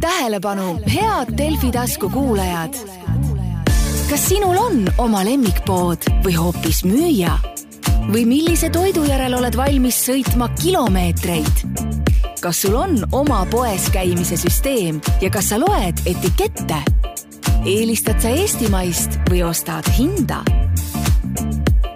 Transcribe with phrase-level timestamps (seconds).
[0.00, 2.74] tähelepanu, head Delfi tasku kuulajad.
[4.10, 7.38] kas sinul on oma lemmikpood või hoopis müüja?
[8.12, 11.64] või millise toidu järel oled valmis sõitma kilomeetreid?
[12.40, 16.82] kas sul on oma poes käimise süsteem ja kas sa loed etikette?
[17.64, 20.42] eelistad sa eestimaist või ostad hinda?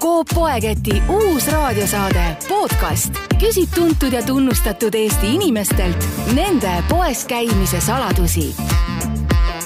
[0.00, 6.04] Coop Poeketi uus raadiosaade podcast küsib tuntud ja tunnustatud Eesti inimestelt
[6.36, 8.50] nende poes käimise saladusi.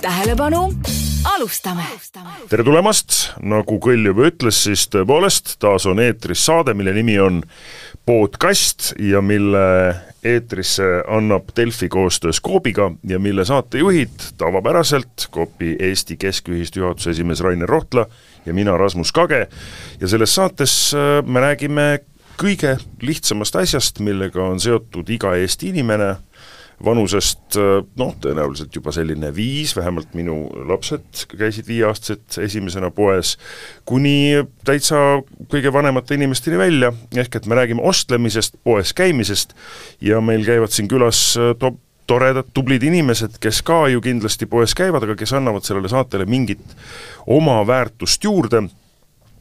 [0.00, 0.68] tähelepanu,
[1.34, 1.82] alustame.
[2.48, 7.42] tere tulemast, nagu Kõll juba ütles, siis tõepoolest taas on eetris saade, mille nimi on
[8.06, 9.66] podcast ja mille
[10.22, 17.68] eetrisse annab Delfi koostöös Coopiga ja mille saatejuhid tavapäraselt Coopi Eesti Keskühistu juhatuse esimees Rainer
[17.68, 18.06] Rohtla
[18.46, 19.48] ja mina, Rasmus Kage,
[20.00, 22.04] ja selles saates äh, me räägime
[22.40, 26.14] kõige lihtsamast asjast, millega on seotud iga Eesti inimene,
[26.84, 33.36] vanusest äh, noh, tõenäoliselt juba selline viis, vähemalt minu lapsed käisid viieaastased esimesena poes,
[33.88, 39.54] kuni täitsa kõige vanemate inimesteni välja, ehk et me räägime ostlemisest, poes käimisest
[40.02, 44.74] ja meil käivad siin külas äh, top toredad, tublid inimesed, kes ka ju kindlasti poes
[44.76, 46.74] käivad, aga kes annavad sellele saatele mingit
[47.32, 48.66] oma väärtust juurde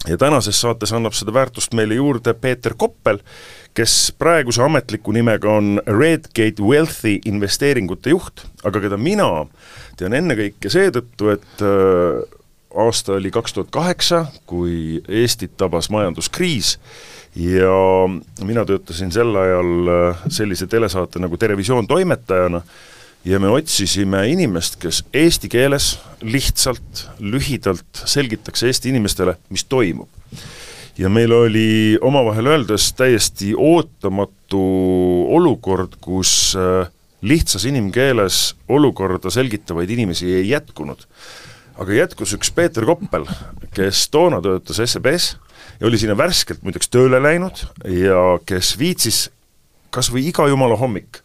[0.08, 3.20] ja tänases saates annab seda väärtust meile juurde Peeter Koppel,
[3.74, 9.30] kes praeguse ametliku nimega on Redgate Wealthy investeeringute juht, aga keda mina
[9.98, 12.22] tean ennekõike seetõttu, et äh,
[12.84, 16.78] aasta oli kaks tuhat kaheksa, kui Eestit tabas majanduskriis
[17.36, 17.76] ja
[18.46, 22.62] mina töötasin sel ajal äh, sellise telesaate nagu Terevisioon toimetajana
[23.26, 25.94] ja me otsisime inimest, kes eesti keeles
[26.24, 30.10] lihtsalt, lühidalt selgitaks Eesti inimestele, mis toimub.
[30.98, 34.60] ja meil oli omavahel öeldes täiesti ootamatu
[35.34, 41.08] olukord, kus äh, lihtsas inimkeeles olukorda selgitavaid inimesi ei jätkunud.
[41.78, 43.26] aga jätkus üks Peeter Koppel,
[43.74, 45.38] kes toona töötas SEB-s
[45.80, 49.30] ja oli sinna värskelt muideks tööle läinud ja kes viitsis
[49.90, 51.23] kas või iga jumala hommik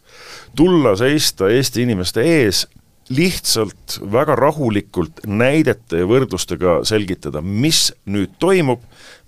[0.55, 2.65] tulla seista Eesti inimeste ees,
[3.09, 8.83] lihtsalt väga rahulikult näidete ja võrdlustega selgitada, mis nüüd toimub,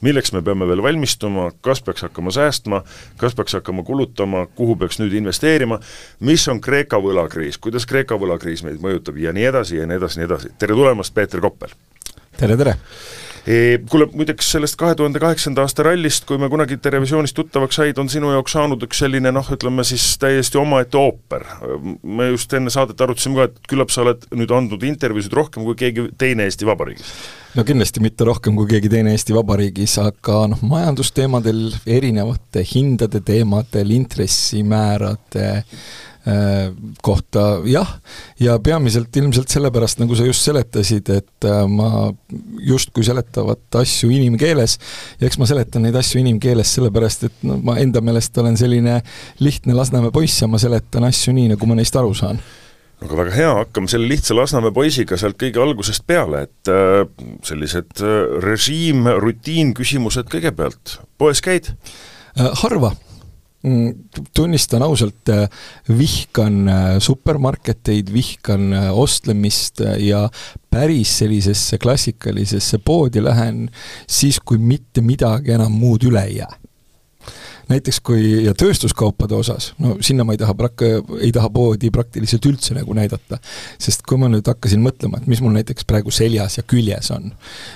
[0.05, 2.83] milleks me peame veel valmistuma, kas peaks hakkama säästma,
[3.17, 5.79] kas peaks hakkama kulutama, kuhu peaks nüüd investeerima,
[6.21, 10.21] mis on Kreeka võlakriis, kuidas Kreeka võlakriis meid mõjutab ja nii edasi ja nii edasi,
[10.21, 10.53] nii edasi.
[10.61, 11.73] tere tulemast, Peeter Koppel!
[12.37, 12.77] tere, tere!
[13.89, 18.09] Kuule, muideks sellest kahe tuhande kaheksanda aasta rallist, kui me kunagi Terevisioonis tuttavaks said, on
[18.11, 21.47] sinu jaoks saanud üks selline noh, ütleme siis täiesti omaette ooper.
[22.03, 25.79] me just enne saadet arutasime ka, et küllap sa oled nüüd andnud intervjuusid rohkem kui
[25.79, 27.15] keegi teine Eesti Vabariigis
[27.55, 31.65] no kindlasti mitte rohkem kui keegi teine Eesti Vabariigis, aga noh, majandusteemadel,
[31.97, 35.63] erinevate hindade teemadel, intressimäärade
[37.01, 37.95] kohta jah,
[38.39, 42.11] ja peamiselt ilmselt sellepärast, nagu sa just seletasid, et äh, ma
[42.61, 44.77] justkui seletavat asju inimkeeles.
[45.21, 48.99] Ja eks ma seletan neid asju inimkeeles sellepärast, et no ma enda meelest olen selline
[49.41, 52.41] lihtne Lasnamäe poiss ja ma seletan asju nii, nagu ma neist aru saan.
[53.01, 57.07] Aga väga hea, hakkame selle lihtsa Lasnamäe poisiga sealt kõige algusest peale, et äh,
[57.47, 61.73] sellised äh, režiim, rutiinküsimused kõigepealt, poes käid?
[62.37, 62.51] Äh,?
[62.61, 62.93] Harva
[64.33, 65.49] tunnistan ausalt, äh,
[65.97, 70.29] vihkan äh, supermarketeid, vihkan äh, ostlemist ja
[70.69, 73.69] päris sellisesse klassikalisesse poodi lähen
[74.09, 76.57] siis, kui mitte midagi enam muud üle ei jää
[77.71, 80.83] näiteks kui, ja tööstuskaupade osas, no sinna ma ei taha prak-,
[81.21, 83.37] ei taha poodi praktiliselt üldse nagu näidata.
[83.79, 87.31] sest kui ma nüüd hakkasin mõtlema, et mis mul näiteks praegu seljas ja küljes on,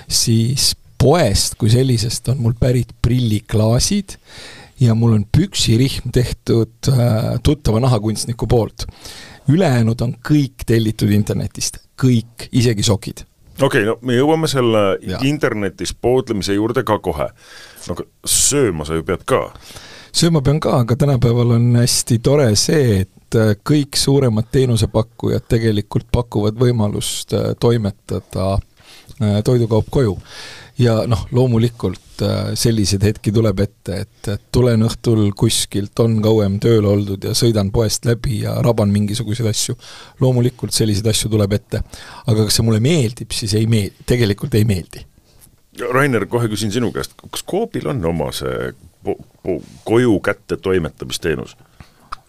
[0.08, 4.18] siis poest kui sellisest on mul pärit prilliklaasid
[4.80, 8.86] ja mul on püksirihm tehtud äh, tuttava nahakunstniku poolt.
[9.48, 13.24] ülejäänud on kõik tellitud internetist, kõik, isegi sokid.
[13.62, 15.18] okei okay,, no me jõuame selle ja.
[15.22, 17.28] internetis poodlemise juurde ka kohe.
[17.88, 19.42] no aga sööma sa ju pead ka?
[20.12, 26.08] sööma pean ka, aga tänapäeval on hästi tore see, et äh, kõik suuremad teenusepakkujad tegelikult
[26.12, 28.56] pakuvad võimalust äh, toimetada
[29.16, 30.12] toidukaup koju
[30.78, 36.86] ja noh, loomulikult äh, selliseid hetki tuleb ette, et, tulen õhtul kuskilt, on kauem tööl
[36.88, 39.76] oldud ja sõidan poest läbi ja raban mingisuguseid asju.
[40.20, 41.82] loomulikult selliseid asju tuleb ette.
[42.26, 45.06] aga kas see mulle meeldib, siis ei meeldi, tegelikult ei meeldi.
[45.92, 48.72] Rainer, kohe küsin sinu käest, kas Coopil on oma see
[49.84, 51.56] koju kätte toimetamisteenus?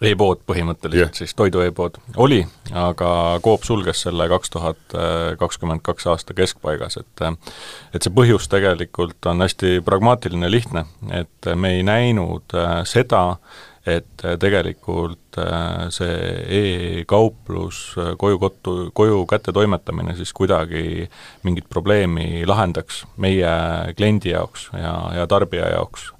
[0.02, 2.40] E-pood põhimõtteliselt yeah., siis toidu e-pood oli,
[2.76, 3.10] aga
[3.44, 4.98] Coop sulges selle kaks tuhat
[5.40, 7.24] kakskümmend kaks aasta keskpaigas, et
[7.94, 13.24] et see põhjus tegelikult on hästi pragmaatiline, lihtne, et me ei näinud äh, seda,
[13.88, 15.38] et tegelikult
[15.94, 16.16] see
[16.58, 17.78] e-kauplus,
[18.20, 21.06] koju kottu, koju kätte toimetamine siis kuidagi
[21.46, 23.52] mingit probleemi lahendaks meie
[23.96, 26.10] kliendi jaoks ja, ja tarbija jaoks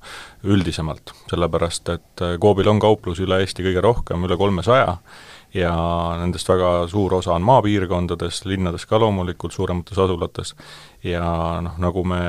[0.44, 4.98] üldisemalt, sellepärast et Coobil on kauplusi üle Eesti kõige rohkem, üle kolmesaja,
[5.54, 5.72] ja
[6.20, 10.54] nendest väga suur osa on maapiirkondades, linnades ka loomulikult, suuremates asulates,
[11.02, 11.24] ja
[11.64, 12.20] noh, nagu me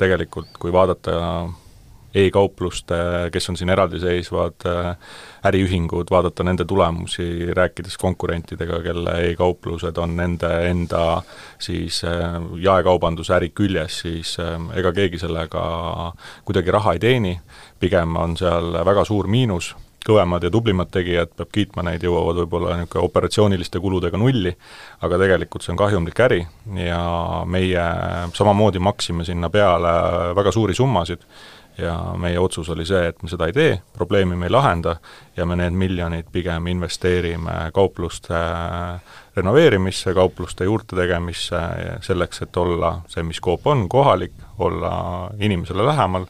[0.00, 1.18] tegelikult, kui vaadata
[2.14, 2.94] e-kaupluste,
[3.32, 4.96] kes on siin eraldiseisvad äh,
[5.48, 11.22] äriühingud, vaadata nende tulemusi, rääkides konkurentidega, kelle e-kauplused on nende enda
[11.58, 15.62] siis äh, jaekaubanduse äri küljes, siis äh, ega keegi sellega
[16.44, 17.38] kuidagi raha ei teeni,
[17.80, 19.74] pigem on seal väga suur miinus.
[20.02, 24.50] Kõvemad ja tublimad tegijad, peab kiitma neid, jõuavad võib-olla niisugune operatsiooniliste kuludega nulli,
[25.06, 26.40] aga tegelikult see on kahjumlik äri
[26.74, 26.98] ja
[27.46, 27.84] meie
[28.34, 29.92] samamoodi maksime sinna peale
[30.34, 31.22] väga suuri summasid
[31.78, 34.96] ja meie otsus oli see, et me seda ei tee, probleemi me ei lahenda
[35.36, 38.40] ja me need miljonid pigem investeerime kaupluste
[39.36, 41.60] renoveerimisse, kaupluste juurde tegemisse,
[42.04, 46.26] selleks, et olla see, mis Coop on, kohalik, olla inimesele lähemal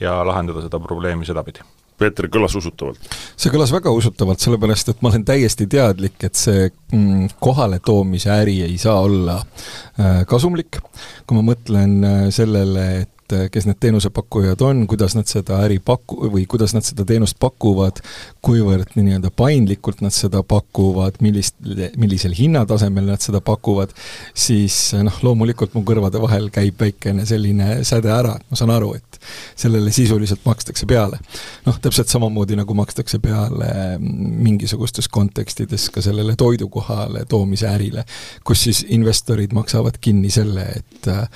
[0.00, 1.62] ja lahendada seda probleemi sedapidi
[2.00, 3.00] Peeter, kõlas usutavalt?
[3.36, 8.60] see kõlas väga usutavalt, sellepärast et ma olen täiesti teadlik, et see mm, kohaletoomise äri
[8.64, 10.80] ei saa olla äh, kasumlik.
[11.26, 15.60] kui ma mõtlen äh, sellele, et et eh, kes need teenusepakkujad on, kuidas nad seda
[15.64, 18.00] äri paku- või kuidas nad seda teenust pakuvad,
[18.44, 21.56] kuivõrd nii-öelda paindlikult nad seda pakuvad, millist,
[22.00, 23.94] millisel hinnatasemel nad seda pakuvad,
[24.34, 28.74] siis eh, noh, loomulikult mu kõrvade vahel käib väikene selline säde ära, et ma saan
[28.74, 29.20] aru, et
[29.58, 31.20] sellele sisuliselt makstakse peale.
[31.66, 38.04] noh, täpselt samamoodi, nagu makstakse peale mm, mingisugustes kontekstides ka sellele toidukohale toomise ärile,
[38.44, 41.28] kus siis investorid maksavad kinni selle, et eh,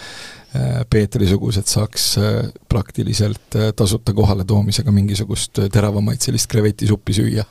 [0.91, 7.45] Peetri-sugused saaks äh, praktiliselt äh, tasuta kohaletoomisega mingisugust teravamaid sellist krevetisuppi süüa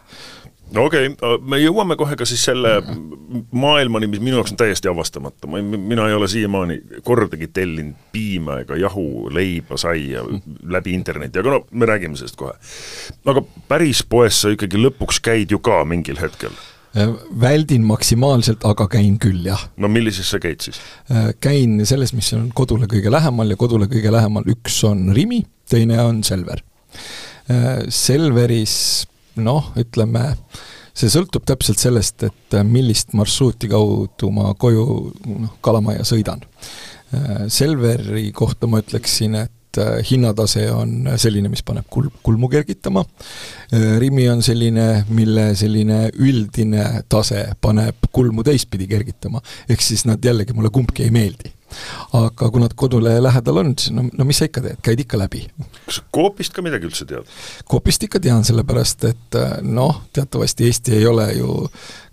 [0.74, 2.78] no okei okay., me jõuame kohe ka siis selle
[3.52, 8.62] maailmani, mis minu jaoks on täiesti avastamata, ma, mina ei ole siiamaani kordagi tellinud piima
[8.64, 10.26] ega jahu, leiba, saia
[10.64, 12.56] läbi interneti, aga no me räägime sellest kohe.
[13.26, 16.73] aga päris poes sa ikkagi lõpuks käid ju ka mingil hetkel Äh,
[17.42, 19.62] väldin maksimaalselt, aga käin küll, jah.
[19.82, 20.78] no millises sa käid siis?
[21.12, 25.42] Äh, käin selles, mis on kodule kõige lähemal ja kodule kõige lähemal üks on Rimi,
[25.70, 26.62] teine on Selver.
[27.50, 28.76] Äh, Selveris
[29.42, 30.36] noh, ütleme,
[30.94, 34.86] see sõltub täpselt sellest, et millist marsruuti kaudu ma koju
[35.26, 36.46] noh, Kalamajja sõidan.
[37.54, 43.06] Selveri kohta ma ütleksin, et et äh, hinnatase on selline, mis paneb kul-, kulmu kergitama,
[43.74, 50.24] äh, Rimi on selline, mille selline üldine tase paneb kulmu teistpidi kergitama, ehk siis nad
[50.24, 51.54] jällegi, mulle kumbki ei meeldi
[52.14, 55.18] aga kui nad kodule lähedal on, siis no, no mis sa ikka teed, käid ikka
[55.18, 55.44] läbi.
[55.88, 57.30] kas sa Coopist ka midagi üldse tead?
[57.70, 61.56] Coopist ikka tean, sellepärast et äh, noh, teatavasti Eesti ei ole ju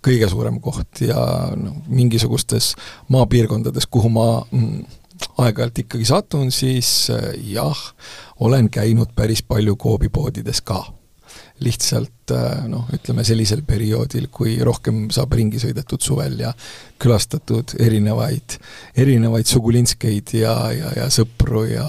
[0.05, 1.21] kõige suurem koht ja
[1.61, 2.73] noh, mingisugustes
[3.13, 5.00] maapiirkondades, kuhu ma mm,
[5.41, 7.79] aeg-ajalt ikkagi satun, siis äh, jah,
[8.41, 10.83] olen käinud päris palju Coopi poodides ka.
[11.61, 16.55] lihtsalt äh, noh, ütleme sellisel perioodil, kui rohkem saab ringi sõidetud suvel ja
[16.99, 18.57] külastatud erinevaid,
[18.97, 21.85] erinevaid sugulinskeid ja, ja, ja sõpru ja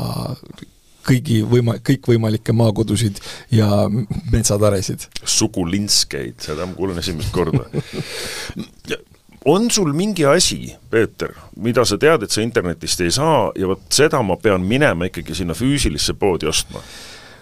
[1.07, 3.21] kõigi võima-, kõikvõimalikke maakodusid
[3.55, 3.87] ja
[4.33, 5.07] metsataresid.
[5.23, 7.65] sugulinskeid, seda ma kuulen esimest korda
[9.45, 13.88] on sul mingi asi, Peeter, mida sa tead, et sa internetist ei saa ja vot
[13.93, 16.83] seda ma pean minema ikkagi sinna füüsilisse poodi ostma?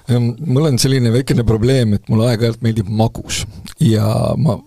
[0.09, 3.43] Ehm, mul on selline väikene probleem, et mulle aeg-ajalt meeldib magus
[3.83, 4.57] ja ma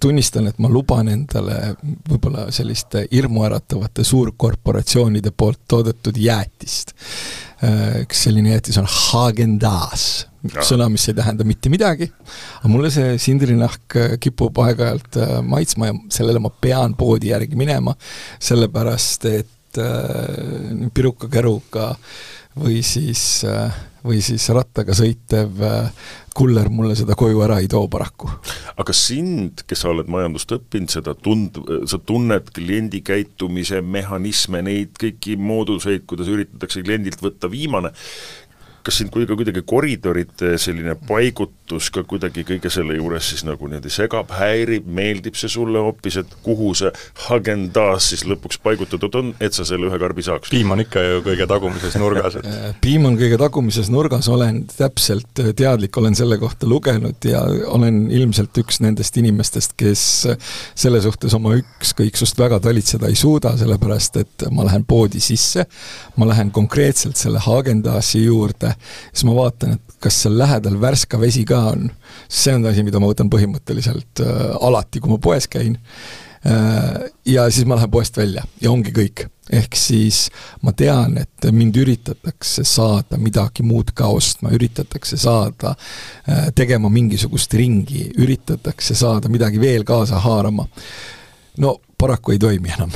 [0.00, 1.74] tunnistan, et ma luban endale
[2.08, 6.94] võib-olla selliste hirmuäratavate suurkorporatsioonide poolt toodetud jäätist.
[8.04, 10.28] Üks selline jäätis on Häagen-Dazs
[10.64, 12.08] sõna, mis ei tähenda mitte midagi,
[12.60, 17.58] aga mulle see sindrinahk äh, kipub aeg-ajalt äh, maitsma ja sellele ma pean poodi järgi
[17.58, 17.96] minema,
[18.42, 21.94] sellepärast et äh, pirukakäruga
[22.60, 23.42] või siis,
[24.04, 25.64] või siis rattaga sõitev
[26.34, 28.28] kuller mulle seda koju ära ei too paraku.
[28.78, 31.60] aga sind, kes sa oled majandust õppinud, seda tund-,
[31.90, 37.94] sa tunned kliendi käitumise mehhanisme, neid kõiki mooduseid, kuidas üritatakse kliendilt võtta viimane,
[38.84, 43.92] kas sind kuidagi, kuidagi koridoride selline paigutus ka kuidagi kõige selle juures siis nagu niimoodi
[43.92, 46.90] segab, häirib, meeldib see sulle hoopis, et kuhu see
[47.26, 50.52] Hagen-Dazs siis lõpuks paigutatud on, et sa selle ühe karbi saaks?
[50.52, 54.60] piim on ikka ju kõige tagumises nurgas, et äh, piim on kõige tagumises nurgas, olen
[54.68, 57.40] täpselt teadlik, olen selle kohta lugenud ja
[57.72, 60.04] olen ilmselt üks nendest inimestest, kes
[60.76, 65.64] selle suhtes oma ükskõiksust väga talitseda ei suuda, sellepärast et ma lähen poodi sisse,
[66.20, 68.73] ma lähen konkreetselt selle Hagen-Dazsi juurde
[69.12, 71.90] siis ma vaatan, et kas seal lähedal värska vesi ka on.
[72.28, 75.78] see on asi, mida ma võtan põhimõtteliselt äh, alati, kui ma poes käin
[76.46, 77.06] äh,.
[77.26, 79.26] ja siis ma lähen poest välja ja ongi kõik.
[79.52, 80.28] ehk siis
[80.62, 85.74] ma tean, et mind üritatakse saada midagi muud ka ostma, üritatakse saada
[86.28, 90.68] äh, tegema mingisugust ringi, üritatakse saada midagi veel kaasa haarama.
[91.58, 92.92] no paraku ei toimi enam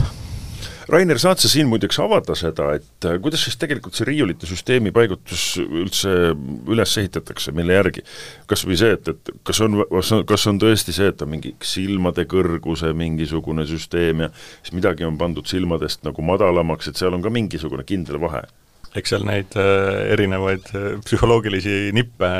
[0.89, 4.93] Rainer, saad sa siin muideks avada seda, et äh, kuidas siis tegelikult see riiulite süsteemi
[4.97, 6.15] paigutus üldse
[6.71, 8.05] üles ehitatakse, mille järgi?
[8.49, 9.83] kas või see, et, et kas on,
[10.29, 15.21] kas on tõesti see, et on mingi silmade kõrguse mingisugune süsteem ja siis midagi on
[15.21, 18.47] pandud silmadest nagu madalamaks, et seal on ka mingisugune kindel vahe?
[18.97, 22.31] eks seal neid äh, erinevaid äh, psühholoogilisi nippe,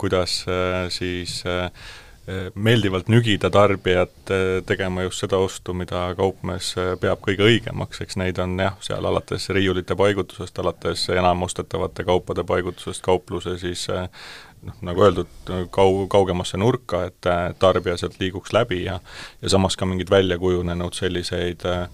[0.00, 0.40] kuidas
[0.90, 1.68] siis äh,
[2.54, 4.30] meeldivalt nügida tarbijat
[4.66, 6.68] tegema just seda ostu, mida kaupmees
[7.02, 12.44] peab kõige õigemaks, eks neid on jah, seal alates riiulite paigutusest, alates enam ostetavate kaupade
[12.46, 15.32] paigutusest kaupluse siis noh, nagu öeldud,
[15.74, 19.00] kau-, kaugemasse nurka, et tarbija sealt liiguks läbi ja
[19.42, 21.88] ja samas ka mingeid välja kujunenud selliseid äh,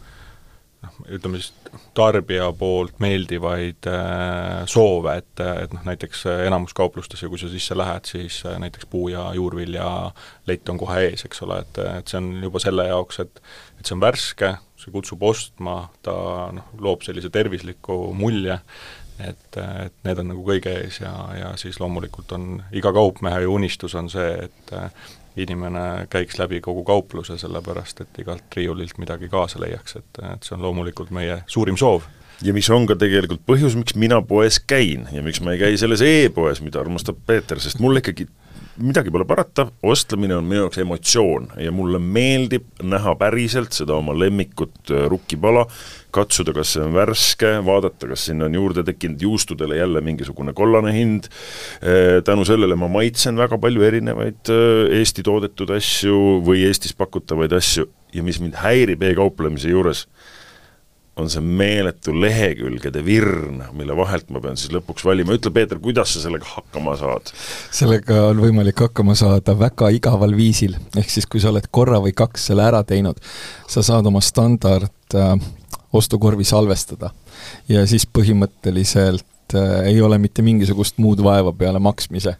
[0.85, 1.53] noh, ütleme siis
[1.97, 7.77] tarbija poolt meeldivaid äh, soove, et, et noh, näiteks äh, enamus kauplustesse, kui sa sisse
[7.79, 9.89] lähed, siis äh, näiteks puu- ja juurvilja
[10.51, 13.43] lett on kohe ees, eks ole, et, et see on juba selle jaoks, et
[13.79, 16.15] et see on värske, see kutsub ostma, ta
[16.55, 18.57] noh, loob sellise tervisliku mulje,
[19.23, 23.95] et, et need on nagu kõige ees ja, ja siis loomulikult on iga kaupmehe unistus
[23.99, 24.75] on see, et
[25.39, 30.57] inimene käiks läbi kogu kaupluse, sellepärast et igalt riiulilt midagi kaasa leiaks, et, et see
[30.57, 32.07] on loomulikult meie suurim soov.
[32.43, 35.79] Ja mis on ka tegelikult põhjus, miks mina poes käin ja miks ma ei käi
[35.81, 38.29] selles e-poes, mida armastab Peeter, sest mulle ikkagi
[38.79, 44.15] midagi pole parata, ostlemine on minu jaoks emotsioon ja mulle meeldib näha päriselt seda oma
[44.17, 45.65] lemmikut äh, rukkipala,
[46.15, 50.95] katsuda, kas see on värske, vaadata, kas sinna on juurde tekkinud juustudele jälle mingisugune kollane
[50.95, 51.29] hind,
[51.83, 57.55] äh, tänu sellele ma maitsen väga palju erinevaid äh, Eesti toodetud asju või Eestis pakutavaid
[57.59, 60.07] asju ja mis mind häirib e-kauplemise juures
[61.19, 66.15] on see meeletu lehekülgede virn, mille vahelt ma pean siis lõpuks valima, ütle Peeter, kuidas
[66.15, 67.33] sa sellega hakkama saad?
[67.75, 72.15] sellega on võimalik hakkama saada väga igaval viisil, ehk siis kui sa oled korra või
[72.17, 73.21] kaks selle ära teinud,
[73.71, 75.35] sa saad oma standard äh,
[75.93, 77.11] ostukorvi salvestada.
[77.69, 82.37] Ja siis põhimõtteliselt äh, ei ole mitte mingisugust muud vaeva peale maksmise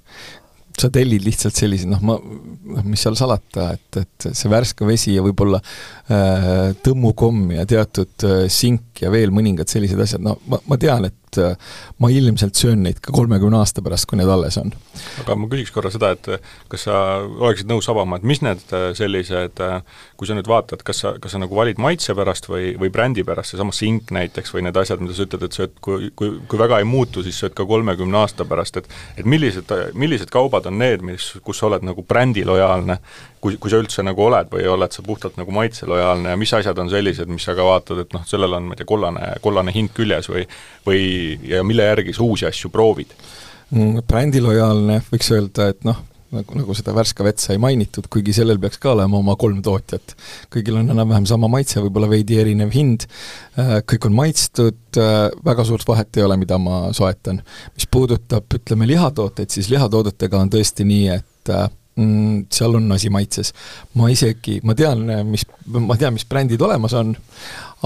[0.81, 5.15] sa tellid lihtsalt selliseid, noh, ma, noh, mis seal salata, et, et see värske vesi
[5.17, 10.61] ja võib-olla äh, tõmmukomm ja teatud äh, sink ja veel mõningad sellised asjad, no ma,
[10.71, 11.57] ma tean, et äh,
[12.01, 14.73] ma ilmselt söön neid ka kolmekümne aasta pärast, kui need alles on.
[15.23, 16.29] aga ma küsiks korra seda, et
[16.73, 19.83] kas sa oleksid nõus avama, et mis need äh, sellised, äh,
[20.17, 23.27] kui sa nüüd vaatad, kas sa, kas sa nagu valid maitse pärast või, või brändi
[23.29, 26.61] pärast, seesama sink näiteks või need asjad, mida sa ütled, et sööd, kui, kui, kui
[26.61, 30.79] väga ei muutu, siis sööd ka kolmekümne aasta pärast, et et millised, millised kaubad on
[30.81, 32.99] need, mis, kus sa oled nagu brändilojaalne,
[33.41, 36.79] kui, kui sa üldse nagu oled või oled sa puhtalt nagu maitselojaalne ja mis asjad
[36.83, 39.75] on sellised, mis sa ka vaatad, et noh, sellel on, ma ei tea, kollane, kollane
[39.75, 40.45] hind küljes või
[40.87, 41.03] või
[41.49, 43.15] ja mille järgi sa uusi asju proovid
[43.71, 44.05] mm,?
[44.09, 46.01] Brändilojaalne, võiks öelda, et noh,
[46.35, 50.15] nagu, nagu seda Värska vett sai mainitud, kuigi sellel peaks ka olema oma kolm tootjat.
[50.53, 53.07] kõigil on enam-vähem sama maitse, võib-olla veidi erinev hind,
[53.59, 57.43] äh, kõik on maitstud, äh, väga suurt vahet ei ole, mida ma soetan.
[57.75, 63.11] mis puudutab, ütleme, lihatooteid, siis lihatoodetega on tõesti nii, et äh, mm, seal on asi
[63.13, 63.53] maitses.
[63.99, 67.17] ma isegi, ma tean, mis, ma tean, mis brändid olemas on,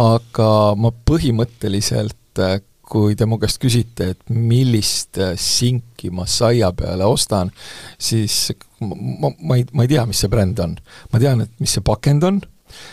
[0.01, 7.07] aga ma põhimõtteliselt kui te mu käest küsite, et millist äh, sinki ma saia peale
[7.09, 7.53] ostan,
[7.97, 8.51] siis
[8.83, 10.77] ma, ma, ma ei, ma ei tea, mis see bränd on.
[11.13, 12.43] ma tean, et mis see pakend on,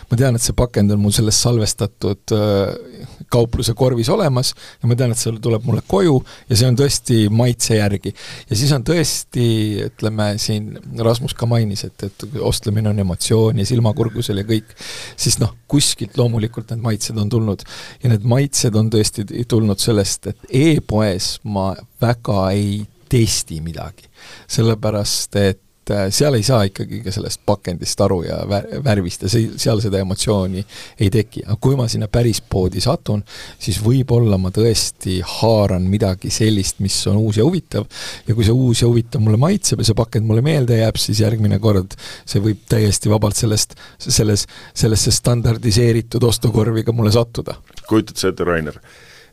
[0.09, 4.98] ma tean, et see pakend on mul selles salvestatud äh, kaupluse korvis olemas ja ma
[4.98, 6.17] tean, et see tuleb mulle koju
[6.50, 8.13] ja see on tõesti maitse järgi.
[8.50, 9.48] ja siis on tõesti,
[9.89, 14.75] ütleme siin, Rasmus ka mainis, et, et ostlemine on emotsioon ja silmakurgusel ja kõik,
[15.19, 17.65] siis noh, kuskilt loomulikult need maitsed on tulnud.
[18.03, 21.71] ja need maitsed on tõesti tulnud sellest, et e-poes ma
[22.01, 24.09] väga ei testi midagi.
[24.48, 28.38] sellepärast, et et äh, seal ei saa ikkagi ka sellest pakendist aru ja
[28.86, 30.62] värvist ja see, seal seda emotsiooni
[31.00, 31.43] ei teki.
[31.48, 33.24] aga kui ma sinna päris poodi satun,
[33.60, 37.88] siis võib-olla ma tõesti haaran midagi sellist, mis on uus ja huvitav,
[38.27, 41.24] ja kui see uus ja huvitav mulle maitseb ja see pakend mulle meelde jääb, siis
[41.24, 44.46] järgmine kord see võib täiesti vabalt sellest, selles,
[44.77, 47.58] sellesse standardiseeritud ostukorvi ka mulle sattuda.
[47.88, 48.77] kujutad sa ette, Rainer?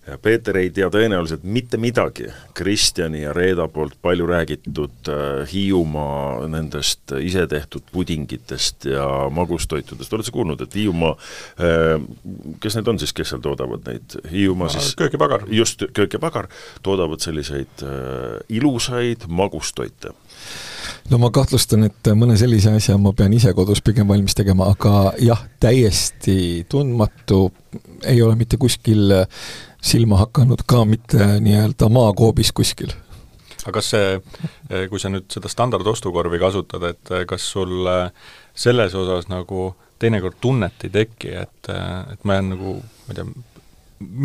[0.07, 6.47] Ja Peeter ei tea tõenäoliselt mitte midagi Kristjani ja Reeda poolt palju räägitud äh, Hiiumaa
[6.51, 11.97] nendest isetehtud pudingitest ja magustoitudest, oled sa kuulnud, et Hiiumaa äh,,
[12.63, 15.49] kes need on siis, kes seal toodavad neid, Hiiumaa siis köögipagar.
[15.51, 16.49] just, köögipagar,
[16.83, 20.15] toodavad selliseid äh, ilusaid magustoite.
[21.11, 25.13] No ma kahtlustan, et mõne sellise asja ma pean ise kodus pigem valmis tegema, aga
[25.23, 27.49] jah, täiesti tundmatu,
[28.07, 29.15] ei ole mitte kuskil
[29.87, 32.93] silma hakanud ka mitte nii-öelda maakoobis kuskil.
[33.67, 34.21] aga kas see,
[34.91, 37.89] kui sa nüüd seda standardostukorvi kasutad, et kas sul
[38.55, 41.71] selles osas nagu teinekord tunnet ei teki, et,
[42.13, 43.27] et ma jään nagu, ma ei tea,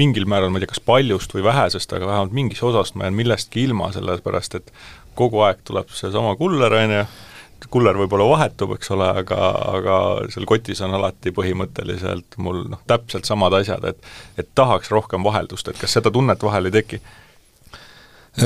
[0.02, 3.18] mingil määral, ma ei tea, kas paljust või vähesest, aga vähemalt mingist osast ma jään
[3.18, 4.74] millestki ilma, sellepärast et
[5.18, 7.06] kogu aeg tuleb seesama kuller, on ju,
[7.70, 9.40] kuller võib-olla vahetub, eks ole, aga,
[9.78, 9.98] aga
[10.34, 15.68] seal kotis on alati põhimõtteliselt mul noh, täpselt samad asjad, et et tahaks rohkem vaheldust,
[15.68, 17.02] et kas seda tunnet vahel ei teki?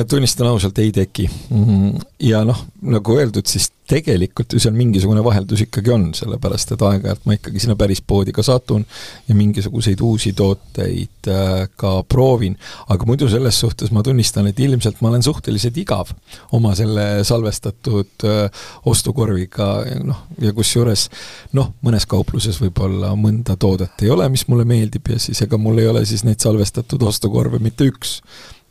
[0.10, 1.30] Tunnistan ausalt, ei teki.
[1.50, 1.90] Mhm.
[2.20, 7.28] ja noh, nagu öeldud, siis tegelikult ju seal mingisugune vaheldus ikkagi on, sellepärast et aeg-ajalt
[7.28, 8.86] ma ikkagi sinna päris poodi ka satun
[9.28, 12.56] ja mingisuguseid uusi tooteid äh, ka proovin,
[12.90, 16.16] aga muidu selles suhtes ma tunnistan, et ilmselt ma olen suhteliselt igav
[16.58, 19.70] oma selle salvestatud äh, ostukorviga,
[20.02, 21.06] noh, ja kusjuures
[21.54, 25.84] noh, mõnes kaupluses võib-olla mõnda toodet ei ole, mis mulle meeldib ja siis ega mul
[25.84, 28.18] ei ole siis neid salvestatud ostukorve mitte üks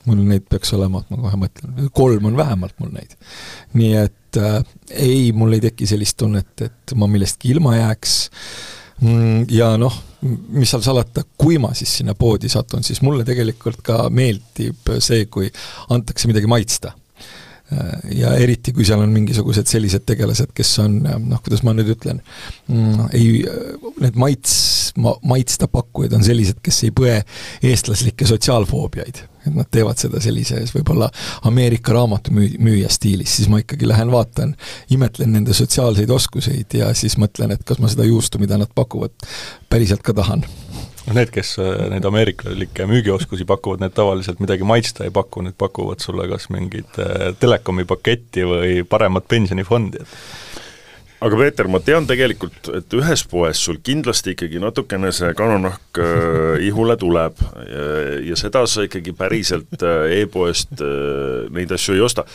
[0.08, 3.14] mul neid peaks olema, ma kohe mõtlen, kolm on vähemalt mul neid.
[3.78, 4.58] nii et äh,
[4.90, 8.18] ei, mul ei teki sellist tunnet, et ma millestki ilma jääks
[9.00, 13.82] mm, ja noh, mis seal salata, kui ma siis sinna poodi satun, siis mulle tegelikult
[13.84, 15.50] ka meeldib see, kui
[15.94, 16.94] antakse midagi maitsta
[17.72, 21.72] Äh, ja eriti, kui seal on mingisugused sellised tegelased, kes on äh, noh, kuidas ma
[21.72, 22.20] nüüd ütlen,
[22.68, 23.38] mm, ei,
[24.04, 24.56] need maits,
[25.00, 27.14] ma-, maitsta pakkujad on sellised, kes ei põe
[27.64, 29.22] eestlaslikke sotsiaalfoobiaid.
[29.46, 31.10] Et nad teevad seda sellises võib-olla
[31.48, 34.54] Ameerika raamatumüüja stiilis, siis ma ikkagi lähen vaatan,
[34.94, 39.14] imetlen nende sotsiaalseid oskuseid ja siis mõtlen, et kas ma seda juustu, mida nad pakuvad,
[39.70, 40.44] päriselt ka tahan.
[41.04, 45.56] Noh, need, kes äh, neid ameeriklalikke müügioskusi pakuvad, need tavaliselt midagi maitsta ei paku, need
[45.60, 50.63] pakuvad sulle kas mingit äh, telekomi paketti või paremat pensionifondi, et
[51.24, 56.66] aga Peeter, ma tean tegelikult, et ühes poes sul kindlasti ikkagi natukene see kanonahk äh,
[56.68, 57.86] ihule tuleb ja,
[58.30, 62.26] ja seda sa ikkagi päriselt äh, e-poest äh, neid asju ei osta.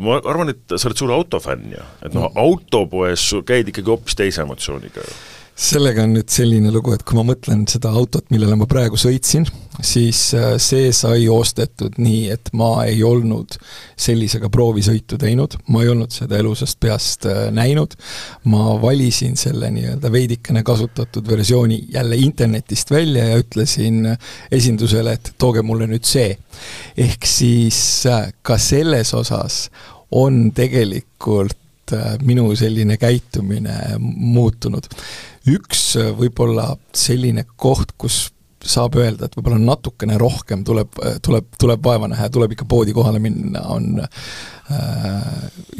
[0.00, 4.44] ma arvan, et sa oled suur autofänn ju, et noh, autopoes käid ikkagi hoopis teise
[4.46, 5.18] emotsiooniga ju
[5.60, 9.44] sellega on nüüd selline lugu, et kui ma mõtlen seda autot, millele ma praegu sõitsin,
[9.84, 13.58] siis äh, see sai ostetud nii, et ma ei olnud
[14.00, 17.96] sellisega proovisõitu teinud, ma ei olnud seda elusast peast äh, näinud,
[18.48, 24.14] ma valisin selle nii-öelda veidikene kasutatud versiooni jälle internetist välja ja ütlesin
[24.50, 26.32] esindusele, et tooge mulle nüüd see.
[26.96, 29.66] ehk siis äh, ka selles osas
[30.10, 31.59] on tegelikult
[32.26, 34.86] minu selline käitumine muutunud
[35.50, 38.28] üks äh, võib-olla selline koht, kus
[38.60, 42.66] saab öelda, et võib-olla natukene rohkem tuleb, äh, tuleb, tuleb vaeva näha ja tuleb ikka
[42.68, 44.10] poodi kohale minna, on äh,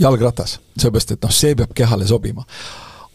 [0.01, 0.59] jalgratas.
[0.77, 2.45] sellepärast, et noh, see peab kehale sobima.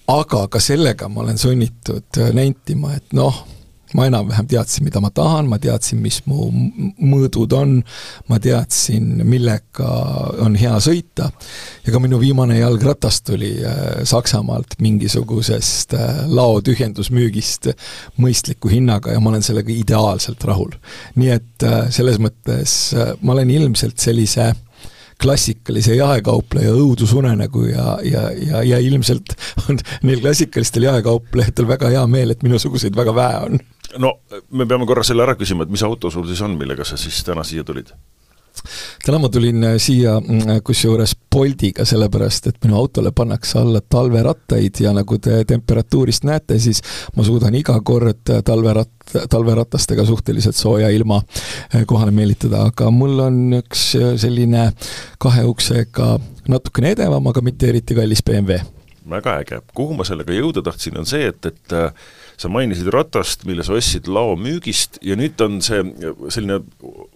[0.07, 3.45] aga ka sellega ma olen sunnitud äh, nentima, et noh,
[3.95, 7.77] ma enam-vähem teadsin, mida ma tahan, ma teadsin, mis mu mõõdud on,
[8.29, 9.89] ma teadsin, millega
[10.45, 11.29] on hea sõita
[11.85, 17.71] ja ka minu viimane jalgratas tuli äh, Saksamaalt mingisugusest äh, laotühjendusmüügist
[18.21, 20.75] mõistliku hinnaga ja ma olen sellega ideaalselt rahul.
[21.15, 22.77] nii et äh, selles mõttes
[23.21, 24.51] ma olen ilmselt sellise
[25.21, 29.35] klassikalise jaekaupleja õudusunenägu ja, ja, ja, ja ilmselt
[29.69, 33.63] on neil klassikalistel jaekauplejatel väga hea meel, et minusuguseid väga vähe on
[33.97, 34.17] no
[34.51, 37.23] me peame korra selle ära küsima, et mis auto sul siis on, millega sa siis
[37.25, 37.93] täna siia tulid?
[39.05, 44.79] täna ma tulin äh, siia mm, kusjuures Boltiga, sellepärast et minu autole pannakse alla talverattaid
[44.79, 46.81] ja nagu te temperatuurist näete, siis
[47.15, 53.59] ma suudan iga kord talverat-, talveratastega suhteliselt sooja ilma äh, kohale meelitada, aga mul on
[53.59, 54.69] üks äh, selline
[55.19, 56.15] kahe uksega
[56.47, 58.61] natukene edevam, aga mitte eriti kallis BMW.
[59.09, 61.75] väga äge, kuhu ma sellega jõuda tahtsin, on see, et, et
[62.37, 65.81] sa mainisid ratast, mille sa ostsid laomüügist ja nüüd on see
[66.33, 66.59] selline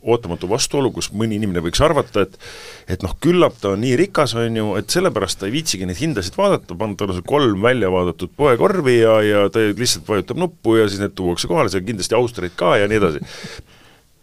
[0.01, 2.37] ootamatu vastuolu, kus mõni inimene võiks arvata, et
[2.89, 5.99] et noh, küllap ta on nii rikas, on ju, et sellepärast ta ei viitsigi neid
[5.99, 10.87] hindasid vaadata, pannud talle kolm välja vaadatud poekorvi ja, ja ta lihtsalt vajutab nuppu ja
[10.89, 13.21] siis need tuuakse kohale, seal kindlasti Austriat ka ja nii edasi.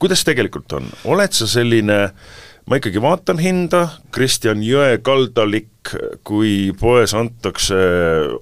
[0.03, 2.35] kuidas tegelikult on, oled sa selline äh,
[2.67, 3.83] ma ikkagi vaatan hinda,
[4.15, 5.95] Kristjan Jõe kaldalik,
[6.27, 7.79] kui poes antakse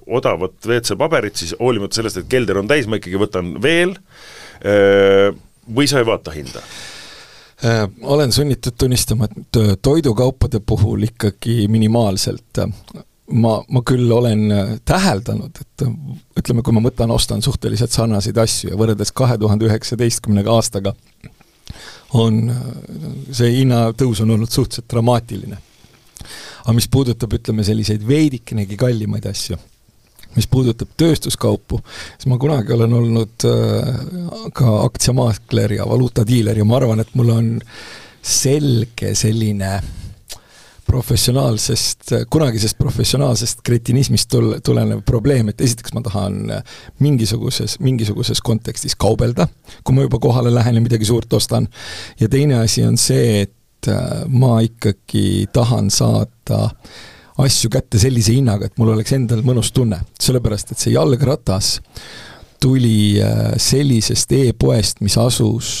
[0.09, 3.93] odavat WC-paberit, siis hoolimata sellest, et kelder on täis, ma ikkagi võtan veel,
[5.69, 6.63] või sa ei vaata hinda?
[7.65, 12.57] Äh, olen sunnitud tunnistama, et äh, toidukaupade puhul ikkagi minimaalselt.
[13.31, 15.85] ma, ma küll olen äh, täheldanud, et
[16.37, 20.93] ütleme, kui ma mõtlen, ostan suhteliselt sarnaseid asju ja võrreldes kahe tuhande üheksateistkümnenda aastaga
[22.13, 22.41] on
[23.31, 25.57] see hinnatõus on olnud suhteliselt dramaatiline.
[26.65, 29.57] aga mis puudutab, ütleme, selliseid veidikenegi kallimaid asju
[30.35, 31.79] mis puudutab tööstuskaupu,
[32.17, 33.91] siis ma kunagi olen olnud äh,
[34.53, 37.53] ka aktsiamaakler ja valuutadiiler ja ma arvan, et mul on
[38.25, 39.77] selge selline
[40.95, 46.37] professionaalsest, kunagisest professionaalsest kretinismist tul-, tulenev probleem, et esiteks ma tahan
[47.03, 49.49] mingisuguses, mingisuguses kontekstis kaubelda,
[49.83, 51.67] kui ma juba kohale lähen ja midagi suurt ostan,
[52.19, 56.69] ja teine asi on see, et äh, ma ikkagi tahan saada
[57.43, 61.75] asju kätte sellise hinnaga, et mul oleks endal mõnus tunne, sellepärast et see jalgratas
[62.63, 65.75] tuli äh, sellisest e-poest, mis asus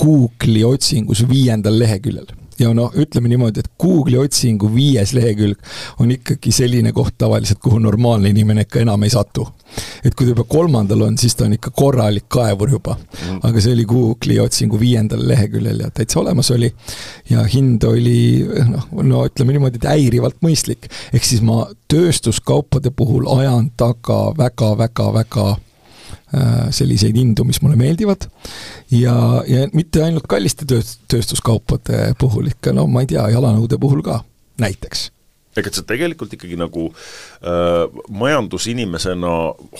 [0.00, 5.60] Google'i otsingus viiendal leheküljel ja noh, ütleme niimoodi, et Google'i otsingu viies lehekülg
[6.02, 9.46] on ikkagi selline koht tavaliselt, kuhu normaalne inimene ikka enam ei satu.
[10.04, 12.96] et kui ta juba kolmandal on, siis ta on ikka korralik kaevur juba.
[12.96, 13.40] Mm.
[13.44, 16.72] aga see oli Google'i otsingu viiendal leheküljel ja täitsa olemas oli
[17.30, 20.88] ja hind oli noh, no ütleme niimoodi, et häirivalt mõistlik.
[21.12, 25.56] ehk siis ma tööstuskaupade puhul ajan taga väga-väga-väga
[26.74, 28.28] selliseid hindu, mis mulle meeldivad.
[28.92, 29.14] Ja,
[29.48, 34.20] ja mitte ainult kalliste tööst-, tööstuskaupade puhul ikka, no ma ei tea, jalanõude puhul ka,
[34.60, 35.08] näiteks.
[35.58, 39.34] Ehk et sa tegelikult ikkagi nagu äh, majandusinimesena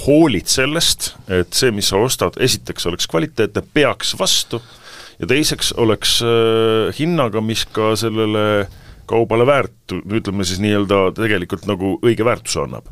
[0.07, 4.63] hoolid sellest, et see, mis sa ostad, esiteks oleks kvaliteetne, peaks vastu
[5.21, 8.67] ja teiseks oleks äh, hinnaga, mis ka sellele
[9.09, 12.91] kaubale väärt, ütleme siis nii-öelda tegelikult nagu õige väärtuse annab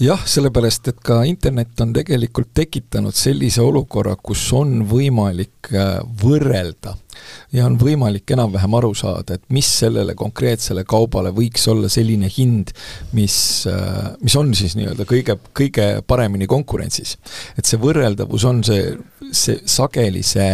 [0.00, 6.94] jah, sellepärast et ka internet on tegelikult tekitanud sellise olukorra, kus on võimalik äh, võrrelda
[7.52, 12.72] ja on võimalik enam-vähem aru saada, et mis sellele konkreetsele kaubale võiks olla selline hind,
[13.16, 13.36] mis,
[13.68, 17.16] äh, mis on siis nii-öelda kõige, kõige paremini konkurentsis.
[17.58, 18.94] et see võrreldavus on see,
[19.32, 20.52] see sageli see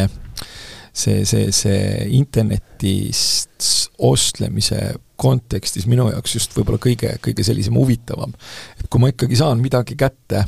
[0.96, 3.66] see, see, see internetist
[3.98, 8.34] ostlemise kontekstis minu jaoks just võib-olla kõige, kõige sellisem huvitavam.
[8.78, 10.44] et kui ma ikkagi saan midagi kätte,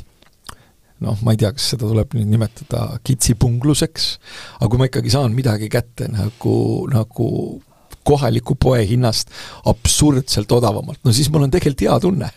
[1.05, 4.11] noh, ma ei tea, kas seda tuleb nüüd nimetada kitsipungluseks,
[4.59, 6.59] aga kui ma ikkagi saan midagi kätte nagu,
[6.93, 7.31] nagu
[8.09, 9.33] kohaliku poe hinnast
[9.69, 12.31] absurdselt odavamalt, no siis mul on tegelikult hea tunne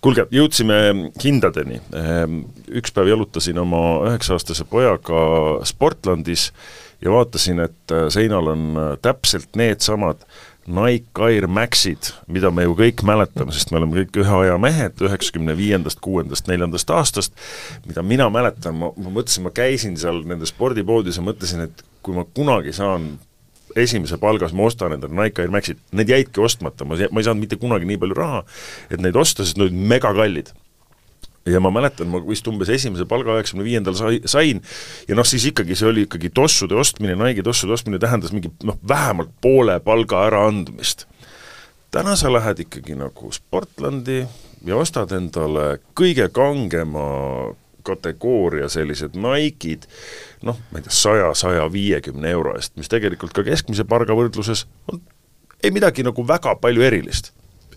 [0.00, 0.76] kuulge, jõudsime
[1.20, 1.80] hindadeni.
[1.96, 2.44] Ehm,
[2.80, 5.24] üks päev jalutasin oma üheksa-aastase pojaga
[5.68, 6.48] Sportlandis
[7.04, 8.64] ja vaatasin, et seinal on
[9.04, 10.24] täpselt needsamad
[10.66, 15.00] Nike Air Maxid, mida me ju kõik mäletame, sest me oleme kõik ühe aja mehed
[15.02, 17.34] üheksakümne viiendast, kuuendast, neljandast aastast,
[17.88, 22.16] mida mina mäletan, ma, ma mõtlesin, ma käisin seal nendes spordipoodides ja mõtlesin, et kui
[22.16, 23.14] ma kunagi saan
[23.78, 27.42] esimese palgas ma ostan endale Nike Air Maxid, need jäidki ostmata, ma, ma ei saanud
[27.42, 28.42] mitte kunagi nii palju raha,
[28.90, 30.52] et neid osta, sest nad olid megakallid
[31.46, 34.60] ja ma mäletan, ma vist umbes esimese palga üheksakümne viiendal sai, sain
[35.08, 38.76] ja noh, siis ikkagi see oli ikkagi tossude ostmine, Nike'i tossude ostmine tähendas mingi noh,
[38.88, 41.06] vähemalt poole palga äraandmist.
[41.90, 44.20] täna sa lähed ikkagi nagu Sportlandi
[44.66, 47.08] ja ostad endale kõige kangema
[47.88, 49.88] kategooria sellised Nike'id
[50.44, 54.66] noh, ma ei tea, saja, saja viiekümne euro eest, mis tegelikult ka keskmise palga võrdluses
[54.92, 55.00] on
[55.64, 57.32] ei midagi nagu väga palju erilist.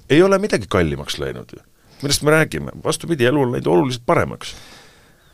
[0.10, 1.63] ei ole midagi kallimaks läinud ju
[2.04, 4.56] millest me räägime, vastupidi, elu on läinud oluliselt paremaks.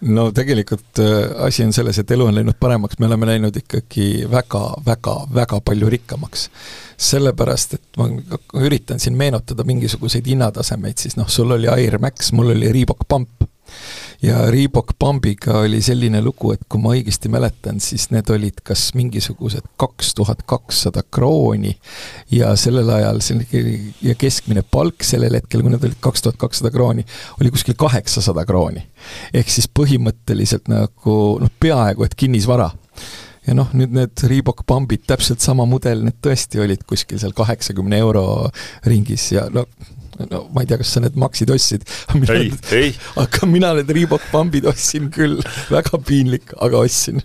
[0.02, 4.24] No tegelikult äh, asi on selles, et elu on läinud paremaks, me oleme läinud ikkagi
[4.32, 6.50] väga, väga, väga palju rikkamaks.
[7.00, 8.08] sellepärast, et ma
[8.60, 13.44] üritan siin meenutada mingisuguseid hinnatasemeid, siis noh, sul oli Air Max, mul oli Reebok Pump
[14.22, 18.90] ja Reebok Pumbiga oli selline lugu, et kui ma õigesti mäletan, siis need olid kas
[18.98, 21.76] mingisugused kaks tuhat kakssada krooni
[22.36, 23.46] ja sellel ajal see
[24.04, 27.06] ja keskmine palk sellel hetkel, kui need olid kaks tuhat kakssada krooni,
[27.40, 28.84] oli kuskil kaheksasada krooni.
[29.34, 32.70] ehk siis põhimõtteliselt nagu noh, peaaegu et kinnisvara
[33.48, 37.98] ja noh, nüüd need Reebok Pumbid, täpselt sama mudel, need tõesti olid kuskil seal kaheksakümne
[38.04, 38.26] euro
[38.86, 39.66] ringis ja no
[40.30, 41.86] no ma ei tea, kas sa need maksid ostsid.
[42.34, 42.92] ei, ei.
[43.20, 45.40] aga mina need Reebok pambid ostsin küll,
[45.72, 47.24] väga piinlik, aga ostsin.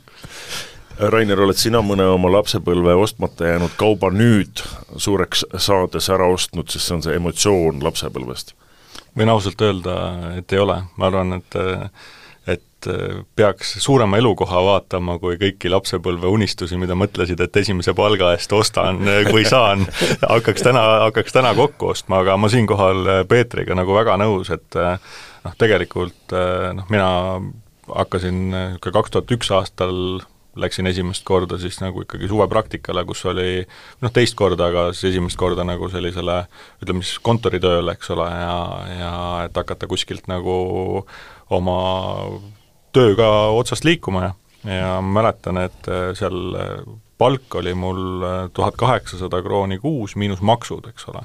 [0.94, 4.62] Rainer, oled sina mõne oma lapsepõlve ostmata jäänud kauba nüüd
[4.94, 8.54] suureks saades ära ostnud, sest see on see emotsioon lapsepõlvest?
[9.14, 9.96] võin ausalt öelda,
[10.40, 11.56] et ei ole, ma arvan, et
[12.84, 18.32] et äh, peaks suurema elukoha vaatama kui kõiki lapsepõlve unistusi, mida mõtlesid, et esimese palga
[18.34, 19.00] eest ostan
[19.32, 19.86] või saan,
[20.34, 24.80] hakkaks täna, hakkaks täna kokku ostma, aga ma siinkohal äh, Peetriga nagu väga nõus, et
[24.80, 24.98] äh,
[25.44, 27.08] noh, tegelikult noh, mina
[27.84, 29.98] hakkasin niisugune kaks tuhat üks aastal
[30.56, 33.64] läksin esimest korda siis nagu ikkagi suvepraktikale, kus oli
[34.02, 36.44] noh, teist korda, aga siis esimest korda nagu sellisele
[36.82, 38.58] ütleme siis kontoritööle, eks ole, ja,
[39.00, 39.14] ja
[39.48, 40.54] et hakata kuskilt nagu
[41.52, 41.78] oma
[42.94, 43.28] tööga
[43.58, 44.32] otsast liikuma ja
[44.64, 46.54] ja mäletan, et seal
[47.20, 48.22] palk oli mul
[48.56, 51.20] tuhat kaheksasada krooni kuus miinus maksud, eks ole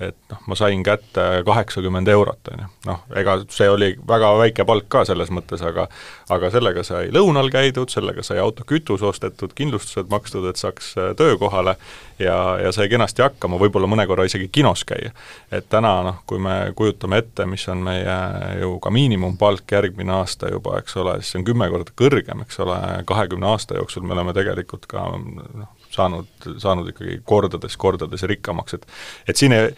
[0.00, 2.68] et noh, ma sain kätte kaheksakümmend eurot, on ju.
[2.86, 5.88] noh, ega see oli väga väike palk ka selles mõttes, aga
[6.34, 11.10] aga sellega sai lõunal käidud, sellega sai auto kütus ostetud, kindlustused makstud, et saaks äh,
[11.18, 11.74] töökohale
[12.22, 15.10] ja, ja sai kenasti hakkama, võib-olla mõne korra isegi kinos käia.
[15.50, 18.18] et täna noh, kui me kujutame ette, mis on meie
[18.60, 22.62] ju ka miinimumpalk järgmine aasta juba, eks ole, siis see on kümme korda kõrgem, eks
[22.62, 28.78] ole, kahekümne aasta jooksul me oleme tegelikult ka noh, saanud, saanud ikkagi kordades, kordades rikkamaks,
[28.78, 28.86] et
[29.28, 29.72] et siin ei,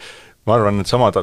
[0.49, 1.17] ma arvan, needsamad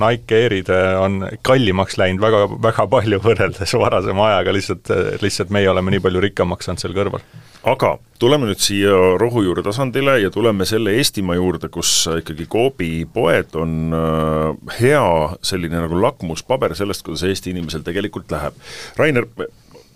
[0.00, 0.68] Nike Airid
[1.00, 4.92] on kallimaks läinud väga, väga palju võrreldes varasema ajaga, lihtsalt,
[5.24, 7.24] lihtsalt meie oleme nii palju rikkamaks saanud seal kõrval.
[7.72, 13.56] aga tuleme nüüd siia rohujuure tasandile ja tuleme selle Eestimaa juurde, kus ikkagi Coopi poed
[13.56, 15.06] on äh, hea
[15.40, 18.58] selline nagu lakmuspaber sellest, kuidas Eesti inimesel tegelikult läheb.
[19.00, 19.30] Rainer,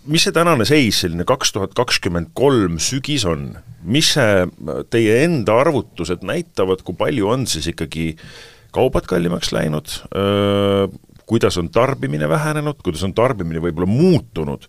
[0.07, 3.51] mis see tänane seis, selline kaks tuhat kakskümmend kolm sügis on,
[3.87, 4.47] mis see
[4.93, 8.15] teie enda arvutused näitavad, kui palju on siis ikkagi
[8.75, 9.91] kaubad kallimaks läinud,
[11.27, 14.67] kuidas on tarbimine vähenenud, kuidas on tarbimine võib-olla muutunud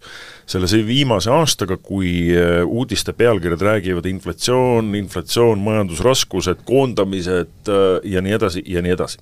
[0.49, 2.31] selle viimase aastaga, kui
[2.65, 7.73] uudiste pealkirjad räägivad inflatsioon, inflatsioon, majandusraskused, koondamised
[8.03, 9.21] ja nii edasi ja nii edasi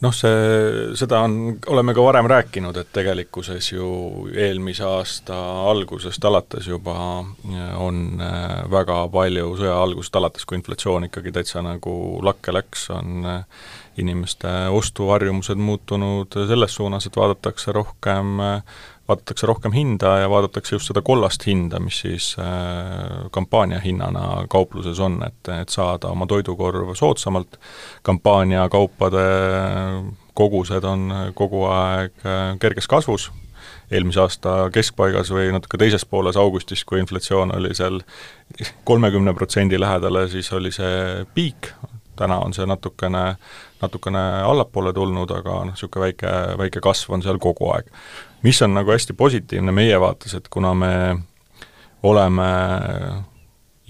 [0.00, 1.36] noh, see, seda on,
[1.72, 3.90] oleme ka varem rääkinud, et tegelikkuses ju
[4.32, 5.36] eelmise aasta
[5.70, 6.96] algusest alates juba
[7.80, 13.28] on äh, väga palju, sõja algusest alates, kui inflatsioon ikkagi täitsa nagu lakke läks, on
[13.28, 13.66] äh,
[14.00, 18.40] inimeste ostuharjumused muutunud selles suunas, et vaadatakse rohkem
[19.10, 25.20] vaadatakse rohkem hinda ja vaadatakse just seda kollast hinda, mis siis äh, kampaaniahinnana kaupluses on,
[25.26, 27.58] et, et saada oma toidukorv soodsamalt,
[28.06, 29.26] kampaaniakaupade
[30.38, 33.30] kogused on kogu aeg äh, kerges kasvus,
[33.90, 38.00] eelmise aasta keskpaigas või natuke teises pooles augustis, kui inflatsioon oli seal
[38.88, 41.72] kolmekümne protsendi lähedale, siis oli see piik,
[42.16, 43.24] täna on see natukene,
[43.82, 47.90] natukene allapoole tulnud, aga noh, niisugune väike, väike kasv on seal kogu aeg
[48.42, 50.92] mis on nagu hästi positiivne meie vaates, et kuna me
[52.02, 52.48] oleme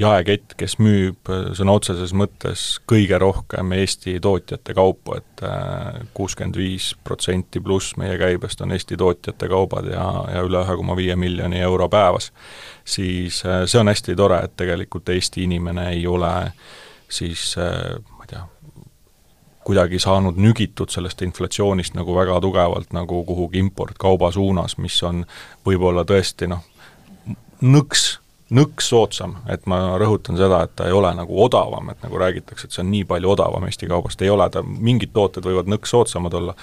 [0.00, 6.56] jaekett, kes müüb sõna otseses mõttes kõige rohkem Eesti tootjate kaupu et, et äh, kuuskümmend
[6.56, 11.16] viis protsenti pluss meie käibest on Eesti tootjate kaubad ja, ja üle ühe koma viie
[11.16, 12.30] miljoni euro päevas,
[12.84, 16.32] siis äh, see on hästi tore, et tegelikult Eesti inimene ei ole
[17.08, 17.96] siis äh,
[19.70, 25.22] kuidagi saanud nügitud sellest inflatsioonist nagu väga tugevalt nagu kuhugi importkauba suunas, mis on
[25.66, 26.64] võib-olla tõesti noh,
[27.62, 28.19] nõks
[28.50, 32.66] nõks soodsam, et ma rõhutan seda, et ta ei ole nagu odavam, et nagu räägitakse,
[32.66, 35.92] et see on nii palju odavam Eesti kaubast, ei ole, ta, mingid tooted võivad nõks
[35.94, 36.54] soodsamad olla,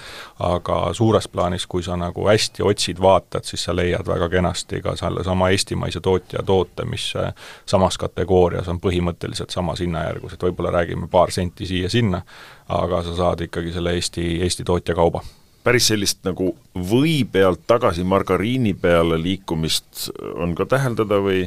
[0.50, 4.94] aga suures plaanis, kui sa nagu hästi otsid, vaatad, siis sa leiad väga kenasti ka
[5.00, 7.32] sellesama eestimaise tootja toote, mis äh,
[7.68, 12.20] samas kategoorias on põhimõtteliselt samas hinnajärgus, et võib-olla räägime paar senti siia-sinna,
[12.68, 15.24] aga sa saad ikkagi selle Eesti, Eesti tootja kauba.
[15.64, 21.46] Päris sellist nagu või pealt tagasi margariini peale liikumist on ka täheldada või?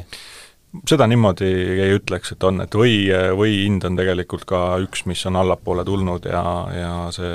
[0.88, 1.48] Seda niimoodi
[1.84, 2.94] ei ütleks, et on, et või,
[3.38, 6.44] või hind on tegelikult ka üks, mis on allapoole tulnud ja,
[6.76, 7.34] ja see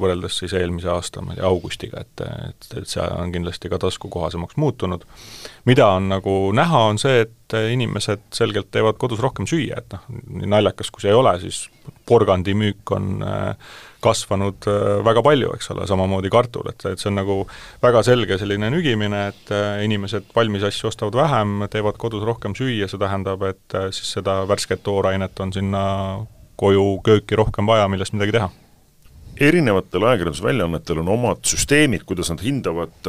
[0.00, 3.80] võrreldes siis eelmise aasta, ma ei tea, augustiga, et, et, et see on kindlasti ka
[3.84, 5.04] taskukohasemaks muutunud.
[5.68, 10.08] mida on nagu näha, on see, et inimesed selgelt teevad kodus rohkem süüa, et noh,
[10.40, 11.66] nii naljakas kui see ei ole, siis
[12.08, 17.18] porgandimüük on äh, kasvanud äh, väga palju, eks ole, samamoodi kartul, et, et see on
[17.20, 17.36] nagu
[17.82, 22.88] väga selge selline nügimine, et äh, inimesed valmis asju ostavad vähem, teevad kodus rohkem süüa,
[22.90, 25.84] see tähendab, et äh, siis seda värsket toorainet on sinna
[26.60, 28.50] koju kööki rohkem vaja, millest midagi teha
[29.40, 33.08] erinevatel ajakirjandusväljaannetel on omad süsteemid, kuidas nad hindavad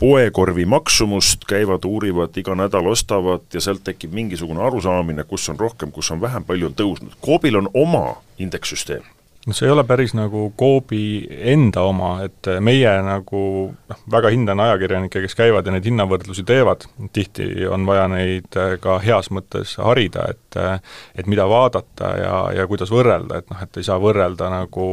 [0.00, 5.92] poekorvi maksumust, käivad, uurivad, iga nädal ostavad ja sealt tekib mingisugune arusaamine, kus on rohkem,
[5.92, 7.18] kus on vähem, palju on tõusnud.
[7.24, 8.06] Coobil on oma
[8.40, 9.04] indekssüsteem
[9.46, 13.42] noh, see ei ole päris nagu Coopi enda oma, et meie nagu
[13.74, 18.76] noh, väga hindan ajakirjanikke, kes käivad ja neid hinnavõrdlusi teevad, tihti on vaja neid äh,
[18.82, 20.78] ka heas mõttes harida, et äh,
[21.18, 24.88] et mida vaadata ja, ja kuidas võrrelda, et noh, et ei saa võrrelda nagu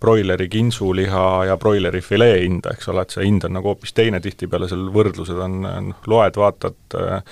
[0.00, 4.22] broileri kintsuliha ja broileri filee hinda, eks ole, et see hind on nagu hoopis teine,
[4.24, 7.22] tihtipeale seal võrdlused on, noh, loed, vaatad Äh,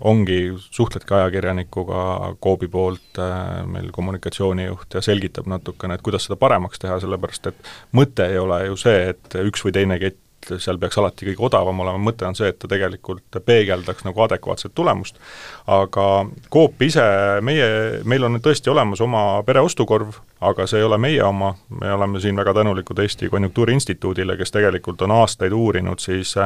[0.00, 2.02] ongi, suhtledki ajakirjanikuga
[2.42, 7.70] Coopi poolt, äh, meil kommunikatsioonijuht ja selgitab natukene, et kuidas seda paremaks teha, sellepärast et
[7.94, 10.18] mõte ei ole ju see, et üks või teine kett
[10.62, 14.74] seal peaks alati kõige odavam olema, mõte on see, et ta tegelikult peegeldaks nagu adekvaatset
[14.74, 15.20] tulemust,
[15.66, 16.06] aga
[16.52, 17.04] Coop ise,
[17.46, 17.68] meie,
[18.04, 22.36] meil on tõesti olemas oma pereostukorv, aga see ei ole meie oma, me oleme siin
[22.36, 26.36] väga tänulikud Eesti Konjunktuuriinstituudile, kes tegelikult on aastaid uurinud siis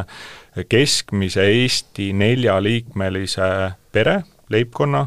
[0.68, 3.50] keskmise Eesti neljaliikmelise
[3.92, 5.06] pere, leibkonna,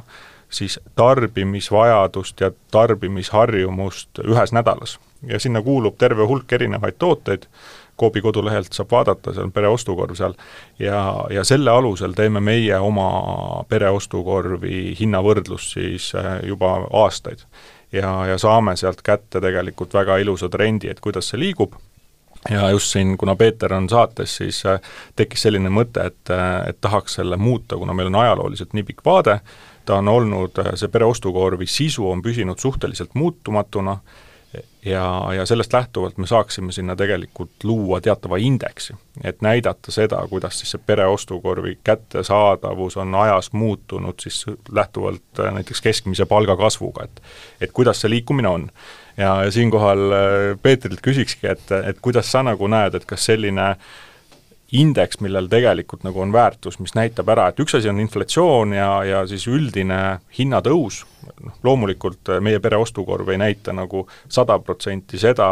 [0.54, 5.00] siis tarbimisvajadust ja tarbimisharjumust ühes nädalas.
[5.28, 7.46] ja sinna kuulub terve hulk erinevaid tooteid,
[8.00, 10.34] Coopi kodulehelt saab vaadata, see on pereostukorv seal,
[10.82, 17.46] ja, ja selle alusel teeme meie oma pereostukorvi hinnavõrdlust siis äh, juba aastaid.
[17.92, 21.78] ja, ja saame sealt kätte tegelikult väga ilusa trendi, et kuidas see liigub.
[22.50, 24.82] Ja just siin, kuna Peeter on saates, siis äh,
[25.16, 29.06] tekkis selline mõte, et, äh, et tahaks selle muuta, kuna meil on ajalooliselt nii pikk
[29.06, 29.40] vaade,
[29.86, 33.98] ta on olnud, see pereostukorvi sisu on püsinud suhteliselt muutumatuna
[34.86, 40.60] ja, ja sellest lähtuvalt me saaksime sinna tegelikult luua teatava indeksi, et näidata seda, kuidas
[40.60, 47.22] siis see pereostukorvi kättesaadavus on ajas muutunud siis lähtuvalt näiteks keskmise palga kasvuga, et
[47.62, 48.70] et kuidas see liikumine on.
[49.18, 53.76] Ja siinkohal äh, Peetrilt küsikski, et, et kuidas sa nagu näed, et kas selline
[54.74, 58.90] indeks, millel tegelikult nagu on väärtus, mis näitab ära, et üks asi on inflatsioon ja,
[59.06, 60.00] ja siis üldine
[60.38, 61.04] hinnatõus,
[61.44, 65.48] noh loomulikult äh, meie pere ostukorv ei näita nagu sada protsenti seda,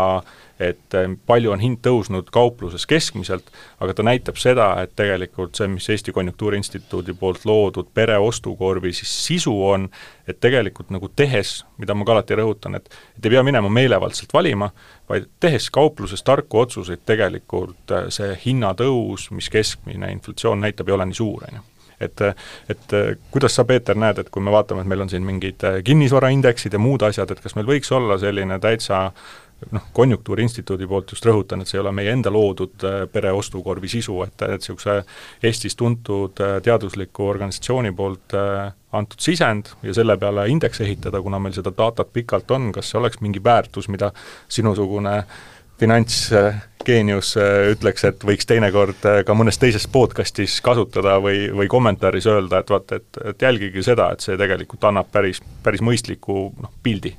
[0.61, 3.47] et eh, palju on hind tõusnud kaupluses keskmiselt,
[3.81, 9.55] aga ta näitab seda, et tegelikult see, mis Eesti Konjunktuuriinstituudi poolt loodud pereostukorvi siis sisu
[9.71, 9.87] on,
[10.29, 14.33] et tegelikult nagu tehes, mida ma ka alati rõhutan, et et ei pea minema meelevaldselt
[14.33, 14.69] valima,
[15.09, 21.09] vaid tehes kaupluses tarku otsuseid, tegelikult eh, see hinnatõus, mis keskmine inflatsioon näitab, ei ole
[21.09, 21.67] nii suur, on ju.
[22.01, 22.21] Et,
[22.69, 22.93] et
[23.29, 26.73] kuidas sa, Peeter, näed, et kui me vaatame, et meil on siin mingid eh, kinnisvaraindeksid
[26.73, 29.07] ja muud asjad, et kas meil võiks olla selline täitsa
[29.71, 34.17] noh, Konjunktuuriinstituudi poolt just rõhutan, et see ei ole meie enda loodud äh, pereostukorvi sisu,
[34.25, 34.97] et, et niisuguse
[35.43, 41.39] Eestis tuntud äh, teadusliku organisatsiooni poolt äh, antud sisend ja selle peale indeks ehitada, kuna
[41.39, 44.11] meil seda datat pikalt on, kas see oleks mingi väärtus, mida
[44.51, 45.21] sinusugune
[45.81, 47.31] finantsgeenius
[47.71, 52.99] ütleks, et võiks teinekord ka mõnes teises podcastis kasutada või, või kommentaaris öelda, et vaata,
[53.01, 57.15] et, et jälgige seda, et see tegelikult annab päris, päris mõistliku noh, pildi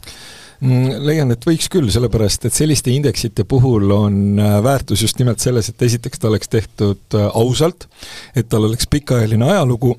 [0.62, 5.72] leian, et võiks küll, sellepärast et selliste indeksite puhul on äh, väärtus just nimelt selles,
[5.72, 7.88] et esiteks ta oleks tehtud äh, ausalt,
[8.36, 9.96] et tal oleks pikaajaline ajalugu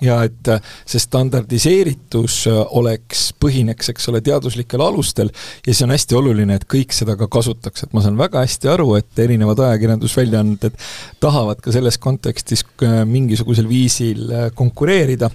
[0.00, 5.28] ja et äh, see standardiseeritus oleks, põhineks, eks ole, teaduslikel alustel
[5.66, 8.72] ja see on hästi oluline, et kõik seda ka kasutaks, et ma saan väga hästi
[8.72, 10.78] aru, et erinevad ajakirjandusväljaanded
[11.20, 12.64] tahavad ka selles kontekstis
[13.12, 14.24] mingisugusel viisil
[14.56, 15.28] konkureerida,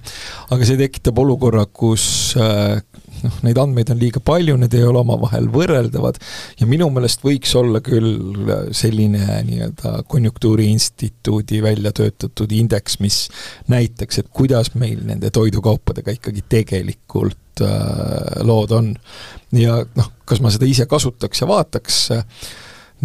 [0.50, 2.34] aga see tekitab olukorra, kus
[3.24, 6.18] noh, neid andmeid on liiga palju, need ei ole omavahel võrreldavad
[6.60, 13.24] ja minu meelest võiks olla küll selline nii-öelda konjunktuuriinstituudi välja töötatud indeks, mis
[13.72, 18.92] näitaks, et kuidas meil nende toidukaupadega ikkagi tegelikult äh, lood on.
[19.56, 22.00] ja noh, kas ma seda ise kasutaks ja vaataks,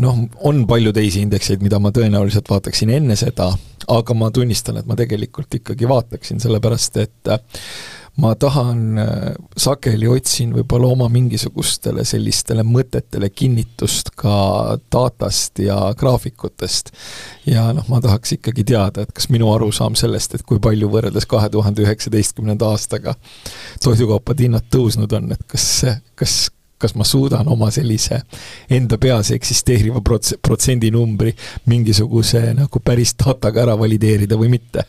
[0.04, 3.52] noh, on palju teisi indekseid, mida ma tõenäoliselt vaataksin enne seda,
[3.90, 7.42] aga ma tunnistan, et ma tegelikult ikkagi vaataksin, sellepärast et äh,
[8.20, 16.92] ma tahan, äh, sageli otsin võib-olla oma mingisugustele sellistele mõtetele kinnitust ka datast ja graafikutest.
[17.46, 21.28] ja noh, ma tahaks ikkagi teada, et kas minu arusaam sellest, et kui palju võrreldes
[21.30, 23.16] kahe tuhande üheksateistkümnenda aastaga
[23.84, 25.68] toidukaupade hinnad tõusnud on, et kas,
[26.20, 26.38] kas,
[26.78, 28.22] kas ma suudan oma sellise
[28.70, 31.36] enda peas eksisteeriva prots-, protsendinumbri
[31.72, 34.86] mingisuguse nagu päris dataga ära valideerida või mitte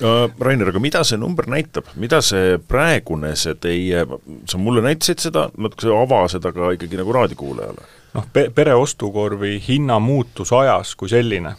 [0.00, 4.04] Rainer, aga mida see number näitab, mida see praegune, see teie,
[4.48, 7.88] sa mulle näitasid seda, natuke ava seda ka ikkagi nagu raadiokuulajale.
[8.10, 11.52] Noh, pe-, pereostukorvi hinna muutus ajas kui selline,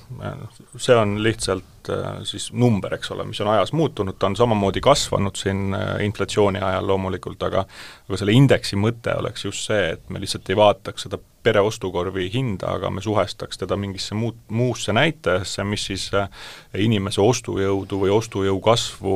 [0.76, 4.84] see on lihtsalt äh, siis number, eks ole, mis on ajas muutunud, ta on samamoodi
[4.84, 7.64] kasvanud siin äh, inflatsiooni ajal loomulikult, aga
[8.10, 12.76] aga selle indeksi mõte oleks just see, et me lihtsalt ei vaataks seda pereostukorvi hinda,
[12.76, 16.30] aga me suhestaks teda mingisse muud, muusse näitajasse, mis siis äh,
[16.78, 19.16] inimese ostujõudu või ostujõu kasvu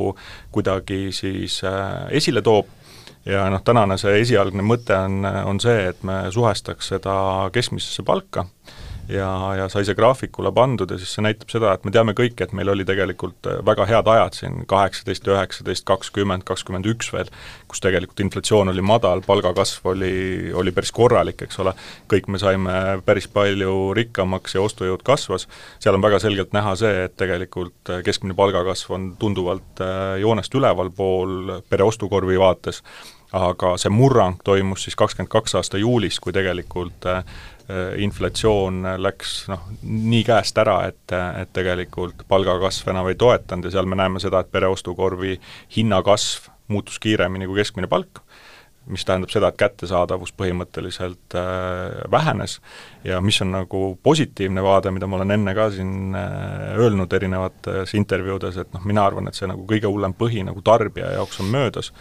[0.52, 2.72] kuidagi siis äh, esile toob.
[3.26, 7.16] Ja noh, tänane see esialgne mõte on, on see, et me suhestaks seda
[7.54, 8.46] keskmisesse palka
[9.10, 12.40] ja, ja sai see graafikule pandud ja siis see näitab seda, et me teame kõik,
[12.42, 17.30] et meil oli tegelikult äh, väga head ajad siin kaheksateist, üheksateist, kakskümmend, kakskümmend üks veel,
[17.72, 20.14] kus tegelikult inflatsioon oli madal, palgakasv oli,
[20.58, 21.76] oli päris korralik, eks ole,
[22.12, 25.48] kõik me saime päris palju rikkamaks ja ostujõud kasvas,
[25.84, 30.56] seal on väga selgelt näha see, et tegelikult äh, keskmine palgakasv on tunduvalt äh, joonest
[30.58, 32.82] ülevalpool pere ostukorvi vaates,
[33.36, 37.06] aga see murrang toimus siis kakskümmend kaks aasta juulis, kui tegelikult
[37.98, 43.90] inflatsioon läks noh, nii käest ära, et, et tegelikult palgakasv enam ei toetanud ja seal
[43.90, 45.40] me näeme seda, et pereostukorvi
[45.78, 48.22] hinnakasv muutus kiiremini kui keskmine palk
[48.86, 52.60] mis tähendab seda, et kättesaadavus põhimõtteliselt äh, vähenes.
[53.04, 57.96] Ja mis on nagu positiivne vaade, mida ma olen enne ka siin äh, öelnud erinevates
[57.98, 61.50] intervjuudes, et noh, mina arvan, et see nagu kõige hullem põhi nagu tarbija jaoks on
[61.54, 61.92] möödas,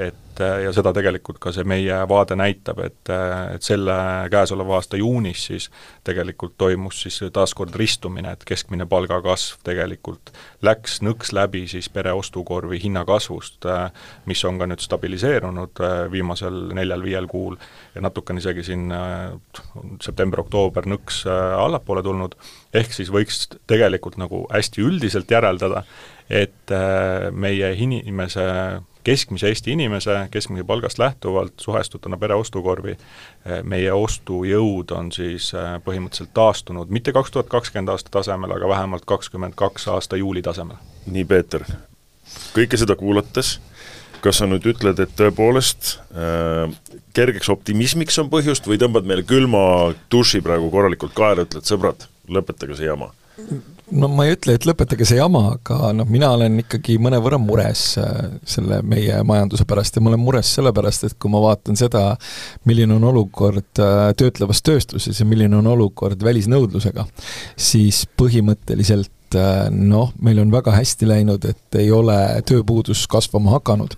[0.00, 3.94] et äh, ja seda tegelikult ka see meie vaade näitab, et, äh, et selle
[4.32, 5.68] käesoleva aasta juunis siis
[6.06, 10.32] tegelikult toimus siis taaskord ristumine, et keskmine palgakasv tegelikult
[10.66, 13.88] läks nõks läbi siis pere ostukorvi hinnakasvust, äh,
[14.30, 15.82] mis on ka nüüd stabiliseerunud
[16.12, 17.58] viimasel neljal-viiel kuul
[17.94, 18.88] ja natukene isegi siin
[20.00, 22.36] september-oktoober nõks allapoole tulnud,
[22.74, 25.84] ehk siis võiks tegelikult nagu hästi üldiselt järeldada,
[26.30, 26.72] et
[27.34, 28.46] meie inimese
[29.04, 35.78] keskmise Eesti inimese keskmise palgast lähtuvalt suhestutuna pere ostukorvi, eh, meie ostujõud on siis eh,
[35.84, 40.76] põhimõtteliselt taastunud mitte kaks tuhat kakskümmend aasta tasemel, aga vähemalt kakskümmend kaks aasta juuli tasemel.
[41.06, 41.64] nii, Peeter,
[42.56, 43.58] kõike seda kuulates,
[44.20, 46.68] kas sa nüüd ütled, et tõepoolest äh,
[47.16, 49.62] kergeks optimismiks on põhjust või tõmbad meile külma
[50.12, 53.14] duši praegu korralikult kaela, ütled sõbrad, lõpetage see jama?
[53.90, 57.84] No ma ei ütle, et lõpetage see jama, aga noh, mina olen ikkagi mõnevõrra mures
[58.00, 58.18] äh,
[58.48, 62.04] selle meie majanduse pärast ja ma olen mures sellepärast, et kui ma vaatan seda,
[62.68, 67.06] milline on olukord äh, töötlevas tööstuses ja milline on olukord välisnõudlusega,
[67.70, 72.16] siis põhimõtteliselt äh, noh, meil on väga hästi läinud, et ei ole
[72.48, 73.96] tööpuudus kasvama hakanud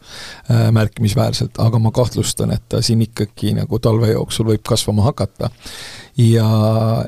[0.73, 5.51] märkimisväärselt, aga ma kahtlustan, et ta siin ikkagi nagu talve jooksul võib kasvama hakata
[6.19, 6.45] ja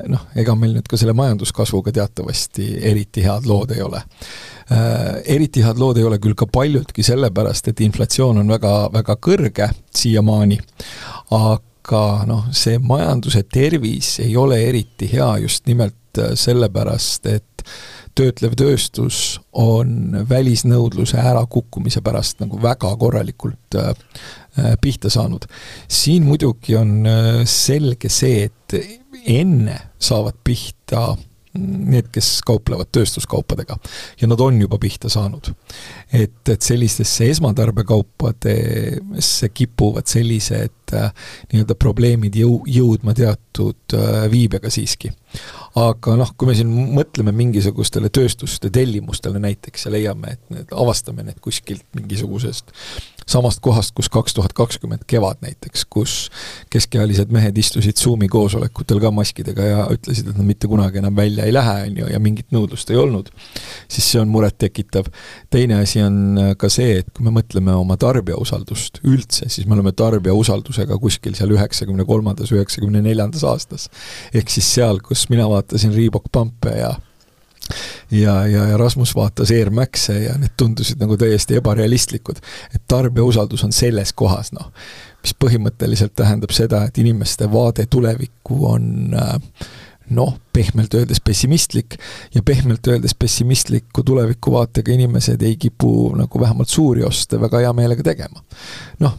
[0.09, 5.21] noh, ega meil nüüd ka selle majanduskasvuga teatavasti eriti head lood ei ole äh,.
[5.35, 9.69] Eriti head lood ei ole küll ka paljudki sellepärast, et inflatsioon on väga, väga kõrge
[9.95, 10.57] siiamaani,
[11.37, 17.67] aga noh, see majanduse tervis ei ole eriti hea just nimelt äh, sellepärast, et
[18.15, 23.91] töötlev tööstus on välisnõudluse ärakukkumise pärast nagu väga korralikult äh,
[24.59, 25.45] Äh, pihta saanud.
[25.87, 28.73] siin muidugi on äh, selge see, et
[29.27, 31.17] enne saavad pihta
[31.59, 33.75] need, kes kauplevad tööstuskaupadega.
[34.21, 35.51] ja nad on juba pihta saanud.
[36.13, 45.11] et, et sellistesse esmatarbekaupadesse kipuvad sellised nii-öelda probleemid jõu, jõudma teatud äh, viibega siiski.
[45.75, 51.25] aga noh, kui me siin mõtleme mingisugustele tööstuste tellimustele näiteks ja leiame, et need, avastame
[51.27, 52.71] need kuskilt mingisugusest
[53.25, 56.13] samast kohast, kus kaks tuhat kakskümmend kevad näiteks, kus
[56.73, 61.47] keskealised mehed istusid Zoomi koosolekutel ka maskidega ja ütlesid, et nad mitte kunagi enam välja
[61.47, 63.31] ei lähe, on ju, ja mingit nõudlust ei olnud,
[63.89, 65.09] siis see on murettekitav.
[65.49, 69.73] teine asi on ka see, et kui me mõtleme oma tarbija usaldust üldse, siis me
[69.77, 70.35] oleme tarbija
[70.75, 73.89] usaldusega kuskil seal üheksakümne kolmandas, üheksakümne neljandas aastas.
[74.33, 76.95] ehk siis seal, kus mina vaatasin Reebok Pumpe ja
[78.11, 82.37] ja, ja, ja Rasmus vaatas Air Max'e ja need tundusid nagu täiesti ebarealistlikud.
[82.75, 84.71] et tarbija usaldus on selles kohas, noh,
[85.23, 89.39] mis põhimõtteliselt tähendab seda, et inimeste vaade tulevikku on äh,
[90.09, 91.97] noh, pehmelt öeldes pessimistlik.
[92.35, 98.03] Ja pehmelt öeldes pessimistliku tulevikuvaatega inimesed ei kipu nagu vähemalt suuri oste väga hea meelega
[98.03, 98.43] tegema.
[98.99, 99.17] noh,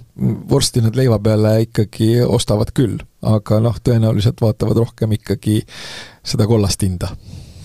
[0.51, 5.61] vorsti nad leiva peale ikkagi ostavad küll, aga noh, tõenäoliselt vaatavad rohkem ikkagi
[6.24, 7.11] seda kollast hinda.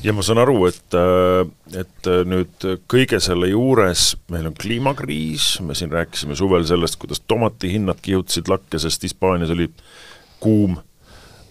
[0.02, 1.46] Ja ma saan aru, et, äh,
[1.78, 7.22] et äh, nüüd kõige selle juures meil on kliimakriis, me siin rääkisime suvel sellest, kuidas
[7.30, 9.70] tomatihinnad kihutasid lakke, sest Hispaanias oli
[10.42, 10.80] kuum,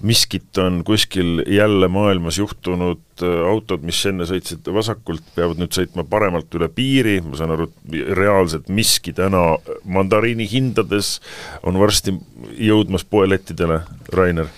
[0.02, 6.06] miskit on kuskil jälle maailmas juhtunud, äh, autod, mis enne sõitsid vasakult, peavad nüüd sõitma
[6.08, 11.18] paremalt üle piiri, ma saan aru, et reaalselt miski täna mandariini hindades
[11.62, 12.16] on varsti
[12.58, 13.82] jõudmas poelettidele,
[14.16, 14.50] Rainer?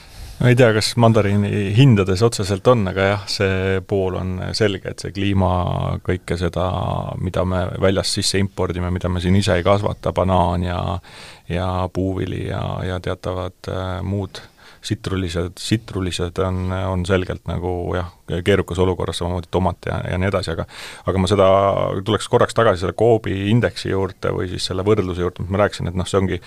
[0.42, 5.02] Ma ei tea, kas mandariini hindades otseselt on, aga jah, see pool on selge, et
[5.04, 5.50] see kliima,
[6.02, 6.64] kõike seda,
[7.22, 10.80] mida me väljast sisse impordime, mida me siin ise ei kasvata, banaan ja
[11.52, 14.40] ja puuvili ja, ja teatavad äh, muud
[14.82, 18.10] sitrulised, sitrulised on, on selgelt nagu jah,
[18.44, 20.66] keerukas olukorras, samamoodi tomat ja, ja nii edasi, aga
[21.06, 21.48] aga ma seda,
[22.06, 25.90] tuleks korraks tagasi selle Coopi indeksi juurde või siis selle võrdluse juurde, mis ma rääkisin,
[25.90, 26.40] et noh, see ongi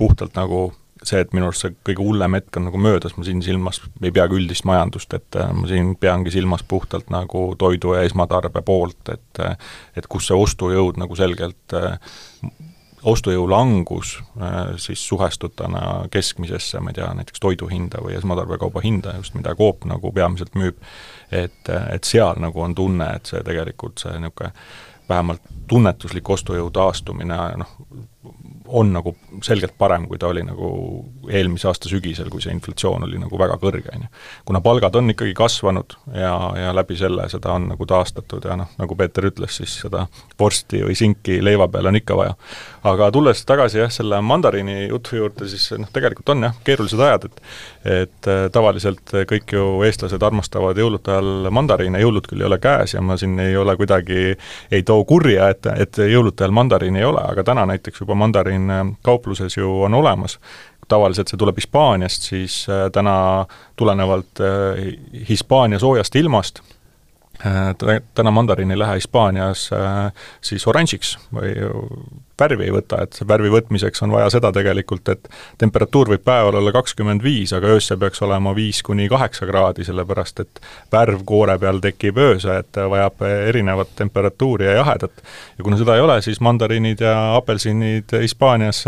[0.00, 0.70] puhtalt nagu
[1.06, 4.12] see, et minu arust see kõige hullem hetk on nagu möödas, ma siin silmas ei
[4.14, 9.14] peagi üldist majandust, et äh, ma siin peangi silmas puhtalt nagu toidu ja esmatarbe poolt,
[9.14, 9.56] et äh,
[9.98, 11.96] et kus see ostujõud nagu selgelt äh,
[13.02, 14.14] ostujõu langus
[14.76, 19.84] siis suhestutuna keskmisesse, ma ei tea, näiteks toidu hinda või esmatarbekauba hinda just, mida Coop
[19.90, 20.78] nagu peamiselt müüb,
[21.30, 24.52] et, et seal nagu on tunne, et see tegelikult see niisugune
[25.08, 27.76] vähemalt tunnetuslik ostujõu taastumine noh,
[28.72, 29.14] on nagu
[29.44, 30.68] selgelt parem, kui ta oli nagu
[31.30, 34.10] eelmise aasta sügisel, kui see inflatsioon oli nagu väga kõrge, on ju.
[34.48, 38.70] kuna palgad on ikkagi kasvanud ja, ja läbi selle seda on nagu taastatud ja noh,
[38.80, 40.06] nagu Peeter ütles, siis seda
[40.40, 42.36] vorsti või sinki leiva peal on ikka vaja.
[42.88, 47.28] aga tulles tagasi jah, selle mandariini jutu juurde, siis noh, tegelikult on jah, keerulised ajad,
[47.28, 47.40] et
[47.82, 52.94] et äh, tavaliselt kõik ju eestlased armastavad jõulude ajal mandariine, jõulud küll ei ole käes
[52.94, 54.36] ja ma siin ei ole kuidagi,
[54.70, 58.61] ei too kurja, et, et jõulude ajal mandariini ei ole, aga täna näiteks juba mandariin
[58.70, 60.38] äh, kaupluses ju on olemas.
[60.88, 63.46] Tavaliselt see tuleb Hispaaniast, siis äh, täna
[63.76, 64.42] tulenevalt
[65.28, 66.62] Hispaania soojast ilmast
[68.14, 69.64] täna mandariin ei lähe Hispaanias
[70.44, 71.54] siis oranžiks või
[72.40, 75.28] värvi ei võta, et värvi võtmiseks on vaja seda tegelikult, et
[75.60, 80.42] temperatuur võib päeval olla kakskümmend viis, aga öösel peaks olema viis kuni kaheksa kraadi, sellepärast
[80.44, 80.62] et
[80.92, 85.22] värv koore peal tekib öösel, et vajab erinevat temperatuuri ja jahedat.
[85.58, 88.84] ja kuna seda ei ole, siis mandariinid ja apelsinid Hispaanias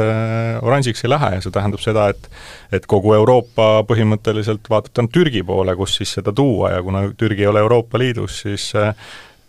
[0.63, 2.31] oranžiks ei lähe ja see tähendab seda, et
[2.75, 7.45] et kogu Euroopa põhimõtteliselt vaatab täna Türgi poole, kus siis seda tuua ja kuna Türgi
[7.45, 8.73] ei ole Euroopa Liidus, siis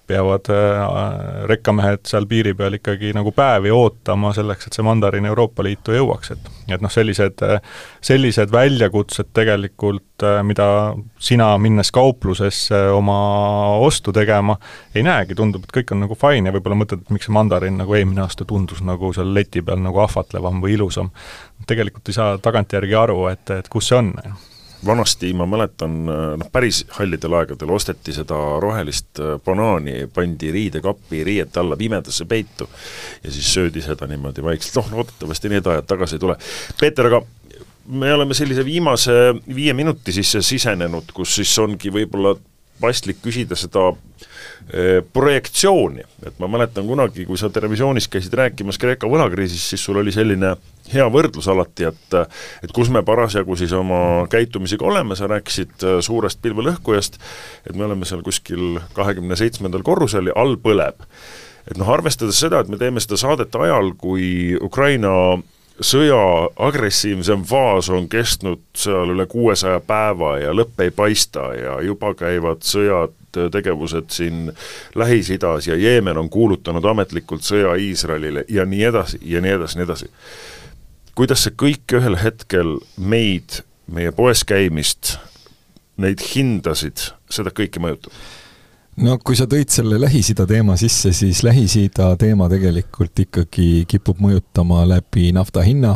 [0.07, 5.65] peavad äh, rekkamehed seal piiri peal ikkagi nagu päevi ootama selleks, et see mandariin Euroopa
[5.65, 7.41] Liitu jõuaks, et et noh, sellised,
[8.05, 10.67] sellised väljakutsed tegelikult, äh, mida
[11.21, 13.17] sina, minnes kauplusesse oma
[13.85, 14.57] ostu tegema,
[14.95, 17.77] ei näegi, tundub, et kõik on nagu fine ja võib-olla mõtled, et miks see mandariin
[17.81, 21.13] nagu eelmine aasta tundus nagu seal leti peal nagu ahvatlevam või ilusam.
[21.67, 24.13] tegelikult ei saa tagantjärgi aru, et, et kus see on
[24.85, 25.95] vanasti ma mäletan,
[26.39, 32.69] noh päris hallidel aegadel osteti seda rohelist äh, banaani, pandi riidekappi riiete alla pimedasse peitu
[33.23, 36.37] ja siis söödi seda niimoodi vaikselt, noh loodetavasti need ajad tagasi ei tule.
[36.79, 37.21] Peeter, aga
[37.87, 39.13] me oleme sellise viimase
[39.55, 42.35] viie minuti sisse sisenenud, kus siis ongi võib-olla
[42.81, 44.34] paslik küsida seda eh,
[45.13, 50.13] projektsiooni, et ma mäletan kunagi, kui sa Terevisioonis käisid rääkimas Kreeka võlakriisist, siis sul oli
[50.15, 50.55] selline
[50.93, 52.17] hea võrdlus alati, et
[52.63, 57.19] et kus me parasjagu siis oma käitumisega oleme, sa rääkisid eh, suurest pilvelõhkujast,
[57.69, 61.05] et me oleme seal kuskil kahekümne seitsmendal korrusel ja all põleb.
[61.65, 65.11] et noh, arvestades seda, et me teeme seda saadet ajal, kui Ukraina
[65.81, 72.13] sõja agressiivsem faas on kestnud seal üle kuuesaja päeva ja lõpp ei paista ja juba
[72.15, 73.15] käivad sõjad,
[73.51, 74.51] tegevused siin
[74.95, 79.87] Lähis-Idas ja Jeemen on kuulutanud ametlikult sõja Iisraelile ja nii edasi ja nii edasi, nii
[79.87, 80.07] edasi.
[81.15, 83.59] kuidas see kõik ühel hetkel meid,
[83.91, 85.17] meie poes käimist,
[85.97, 88.15] neid hindasid, seda kõike mõjutab?
[89.03, 94.85] No kui sa tõid selle Lähis-Ida teema sisse, siis Lähis-Ida teema tegelikult ikkagi kipub mõjutama
[94.87, 95.95] läbi nafta hinna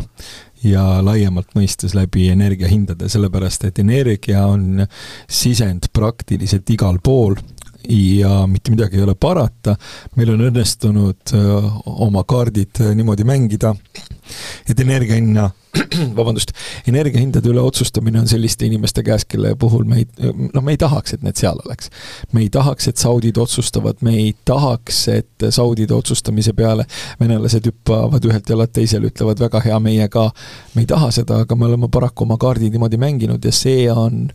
[0.64, 4.84] ja laiemalt mõistes läbi energiahindade, sellepärast et energia on
[5.30, 7.38] sisend praktiliselt igal pool
[7.88, 9.76] ja mitte midagi ei ole parata,
[10.16, 13.74] meil on õnnestunud äh, oma kaardid äh, niimoodi mängida,
[14.68, 15.50] et energia hinna
[16.18, 16.52] vabandust,
[16.90, 20.06] energiahindade üle otsustamine on selliste inimeste käes, kelle puhul me ei,
[20.54, 21.90] noh, me ei tahaks, et need seal oleks.
[22.32, 26.86] me ei tahaks, et saudid otsustavad, me ei tahaks, et saudide otsustamise peale
[27.20, 30.30] venelased hüppavad ühelt jalalt teisele, ütlevad väga hea, meie ka.
[30.74, 34.28] me ei taha seda, aga me oleme paraku oma kaardid niimoodi mänginud ja see on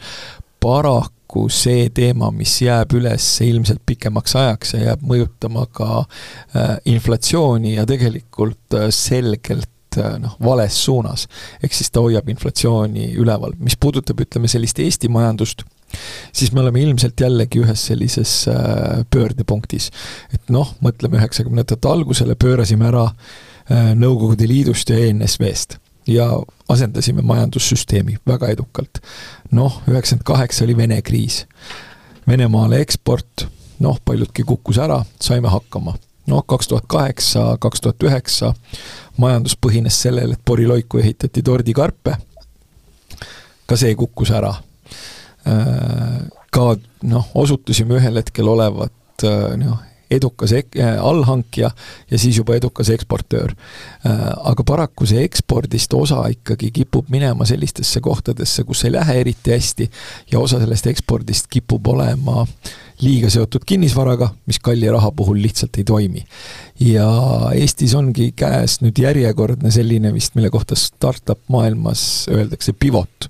[0.63, 1.14] paraku
[1.51, 7.85] see teema, mis jääb üles ilmselt pikemaks ajaks ja jääb mõjutama ka äh, inflatsiooni ja
[7.89, 11.27] tegelikult äh, selgelt Äh, noh, vales suunas.
[11.63, 13.53] ehk siis ta hoiab inflatsiooni üleval.
[13.59, 15.63] mis puudutab, ütleme, sellist Eesti majandust,
[16.33, 18.33] siis me oleme ilmselt jällegi ühes sellises
[19.09, 19.91] pöördepunktis.
[20.33, 23.09] et noh, mõtleme üheksakümnendate algusele, pöörasime ära
[23.97, 26.29] Nõukogude Liidust ja ENSV-st ja
[26.69, 29.01] asendasime majandussüsteemi väga edukalt.
[29.51, 31.45] noh, üheksakümmend kaheksa oli Vene kriis.
[32.27, 33.47] Venemaale eksport,
[33.79, 35.95] noh, paljudki kukkus ära, saime hakkama
[36.27, 38.53] noh, kaks tuhat kaheksa, kaks tuhat üheksa
[39.17, 42.17] majandus põhines sellel, et poriloiku ehitati tordikarpe,
[43.65, 44.53] ka see kukkus ära.
[45.45, 46.65] Äh, ka
[47.05, 49.81] noh, osutusime ühel hetkel olevat äh, noh,
[50.11, 51.71] edukas ek-, äh, allhankija
[52.11, 53.55] ja siis juba edukas eksportöör.
[54.05, 59.89] Aga paraku see ekspordist osa ikkagi kipub minema sellistesse kohtadesse, kus ei lähe eriti hästi
[60.31, 65.77] ja osa sellest ekspordist kipub olema äh, liiga seotud kinnisvaraga, mis kalli raha puhul lihtsalt
[65.77, 66.23] ei toimi.
[66.79, 67.07] ja
[67.55, 73.29] Eestis ongi käes nüüd järjekordne selline vist, mille kohta startup maailmas öeldakse pivot,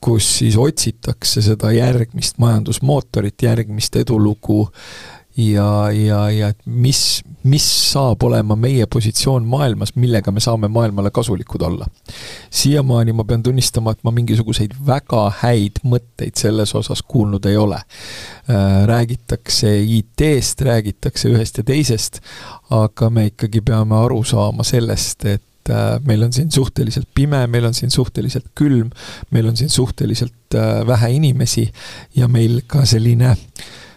[0.00, 4.66] kus siis otsitakse seda järgmist majandusmootorit, järgmist edulugu
[5.36, 11.10] ja, ja, ja et mis, mis saab olema meie positsioon maailmas, millega me saame maailmale
[11.10, 11.86] kasulikud olla.
[12.50, 17.80] siiamaani ma pean tunnistama, et ma mingisuguseid väga häid mõtteid selles osas kuulnud ei ole.
[18.50, 22.20] Äh, räägitakse IT-st, räägitakse ühest ja teisest,
[22.70, 27.70] aga me ikkagi peame aru saama sellest, et äh, meil on siin suhteliselt pime, meil
[27.70, 28.92] on siin suhteliselt külm,
[29.30, 31.70] meil on siin suhteliselt äh, vähe inimesi
[32.16, 33.36] ja meil ka selline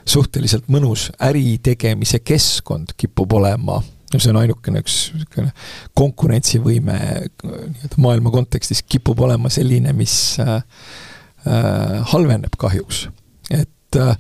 [0.06, 3.82] suhteliselt mõnus äritegemise keskkond kipub olema
[4.14, 5.52] no see on ainukene üks niisugune
[5.98, 6.98] konkurentsivõime
[7.44, 13.08] nii-öelda maailma kontekstis kipub olema selline, mis äh, äh, halveneb kahjuks.
[13.50, 14.18] et äh,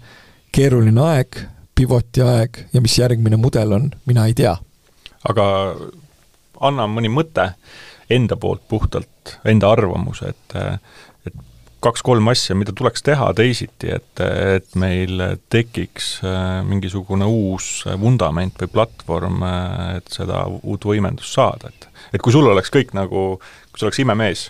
[0.55, 1.39] keeruline aeg,
[1.75, 4.55] pivoti aeg ja mis järgmine mudel on, mina ei tea.
[5.29, 5.45] aga
[6.61, 7.51] anna mõni mõte
[8.09, 10.81] enda poolt puhtalt, enda arvamuse, et et
[11.85, 14.23] kaks-kolm asja, mida tuleks teha teisiti, et,
[14.57, 15.21] et meil
[15.53, 17.69] tekiks äh, mingisugune uus
[18.01, 22.93] vundament või platvorm, äh, et seda uut võimendust saada, et et kui sul oleks kõik
[22.95, 23.23] nagu,
[23.71, 24.45] kui sa oleks imemees,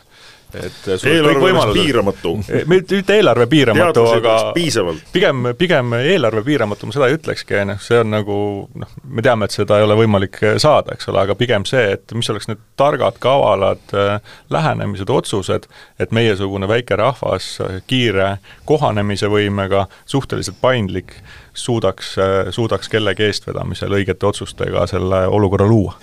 [0.54, 2.34] et eelarve oleks piiramatu.
[2.66, 5.04] mitte, eelarve piiramatu, aga piisavalt.
[5.14, 8.38] pigem, pigem eelarve piiramatu, ma seda ei ütlekski, on ju, see on nagu
[8.82, 12.16] noh, me teame, et seda ei ole võimalik saada, eks ole, aga pigem see, et
[12.18, 15.68] mis oleks need targad, kavalad äh, lähenemised, otsused,
[16.00, 17.56] et meiesugune väike rahvas,
[17.88, 18.38] kiire
[18.70, 21.18] kohanemise võimega, suhteliselt paindlik,
[21.56, 22.16] suudaks,
[22.52, 25.96] suudaks kellegi eestvedamisel õigete otsustega selle olukorra luua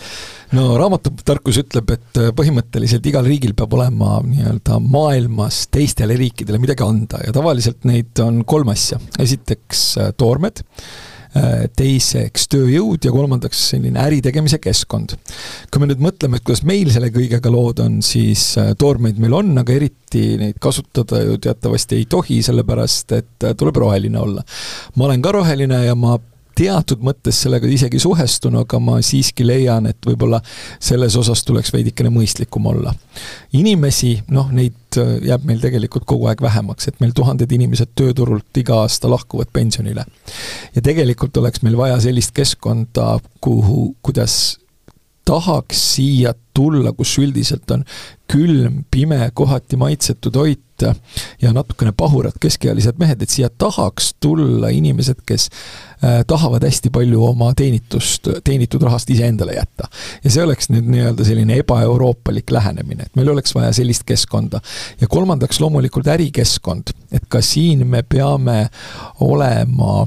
[0.57, 6.85] no raamatutarkus ütleb, et äh, põhimõtteliselt igal riigil peab olema nii-öelda maailmas teistele riikidele midagi
[6.87, 9.01] anda ja tavaliselt neid on kolm asja.
[9.23, 10.61] esiteks äh, toormed,
[11.39, 15.17] äh, teiseks tööjõud ja kolmandaks selline äritegemise keskkond.
[15.73, 19.55] kui me nüüd mõtleme, et kuidas meil selle kõigega lood on, siis toormeid meil on,
[19.63, 24.45] aga eriti neid kasutada ju teatavasti ei tohi, sellepärast et tuleb roheline olla.
[24.97, 26.19] ma olen ka roheline ja ma
[26.59, 30.41] teatud mõttes sellega isegi suhestun, aga ma siiski leian, et võib-olla
[30.81, 32.95] selles osas tuleks veidikene mõistlikum olla.
[33.53, 38.57] inimesi, noh, neid äh, jääb meil tegelikult kogu aeg vähemaks, et meil tuhanded inimesed tööturult
[38.57, 40.05] iga aasta lahkuvad pensionile.
[40.75, 44.59] ja tegelikult oleks meil vaja sellist keskkonda, kuhu, kuidas
[45.25, 47.85] tahaks siia tulla, kus üldiselt on
[48.33, 50.61] külm, pime, kohati maitsetu toit
[51.43, 55.49] ja natukene pahurad keskealised mehed, et siia tahaks tulla inimesed, kes
[56.05, 59.87] Äh, tahavad hästi palju oma teenitust, teenitud rahast iseendale jätta.
[60.25, 64.59] ja see oleks nüüd nii-öelda selline ebaeuroopalik lähenemine, et meil oleks vaja sellist keskkonda.
[65.01, 68.67] ja kolmandaks loomulikult ärikeskkond, et ka siin me peame
[69.21, 70.03] olema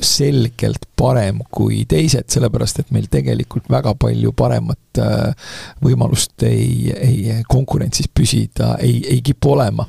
[0.00, 5.50] selgelt parem kui teised, sellepärast et meil tegelikult väga palju paremat äh,
[5.84, 9.86] võimalust ei, ei konkurentsis püsida ei, ei kipu olema.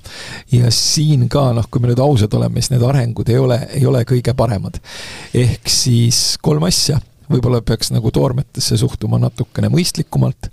[0.52, 3.86] ja siin ka noh, kui me nüüd ausad oleme, siis need arengud ei ole, ei
[3.86, 4.80] ole kõige paremad
[5.34, 7.00] ehk siis kolm asja
[7.30, 10.50] võib-olla peaks nagu toormetesse suhtuma natukene mõistlikumalt,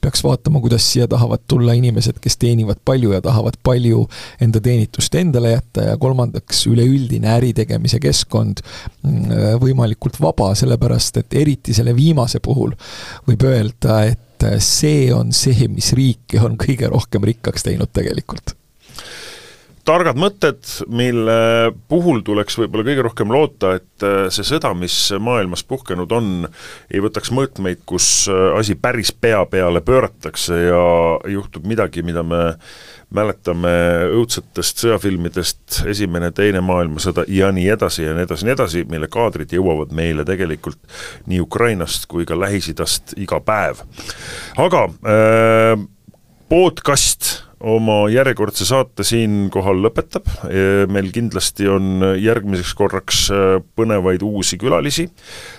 [0.00, 4.06] peaks vaatama, kuidas siia tahavad tulla inimesed, kes teenivad palju ja tahavad palju
[4.42, 5.90] enda teenitust endale jätta.
[5.90, 12.74] Ja kolmandaks, üleüldine äritegemise keskkond mm, võimalikult vaba, sellepärast et eriti selle viimase puhul
[13.28, 18.54] võib öelda, et see on see, mis riiki on kõige rohkem rikkaks teinud tegelikult
[19.86, 20.60] targad mõtted,
[20.92, 26.30] mille puhul tuleks võib-olla kõige rohkem loota, et äh, see sõda, mis maailmas puhkenud on,
[26.92, 30.84] ei võtaks mõõtmeid, kus äh, asi päris pea peale pööratakse ja
[31.32, 32.42] juhtub midagi, mida me
[33.10, 33.72] mäletame
[34.14, 39.50] õudsetest sõjafilmidest Esimene, Teine maailmasõda ja nii edasi ja nii edasi, nii edasi, mille kaadrid
[39.56, 40.78] jõuavad meile tegelikult
[41.30, 43.82] nii Ukrainast kui ka Lähis-Idast iga päev.
[44.60, 45.86] aga äh,
[46.50, 50.28] podcast oma järjekordse saate siinkohal lõpetab,
[50.90, 55.06] meil kindlasti on järgmiseks korraks äh, põnevaid uusi külalisi,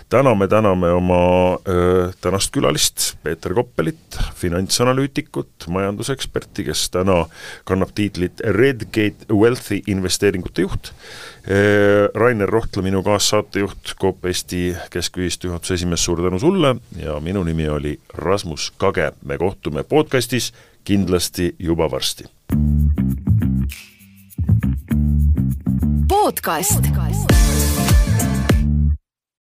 [0.10, 1.22] täna me täname oma
[1.62, 7.24] äh, tänast külalist, Peeter Koppelit, finantsanalüütikut, majanduseksperti, kes täna
[7.70, 10.93] kannab tiitlit Redgate Wealthy investeeringute juht,
[12.14, 16.76] Rainer Rohtla, minu kaassaatejuht, Coop Eesti Keskühistu juhatuse esimees, suur tänu sulle.
[17.02, 20.52] Ja minu nimi oli Rasmus Kage, me kohtume podcastis
[20.84, 22.26] kindlasti juba varsti.
[26.12, 27.31] podcast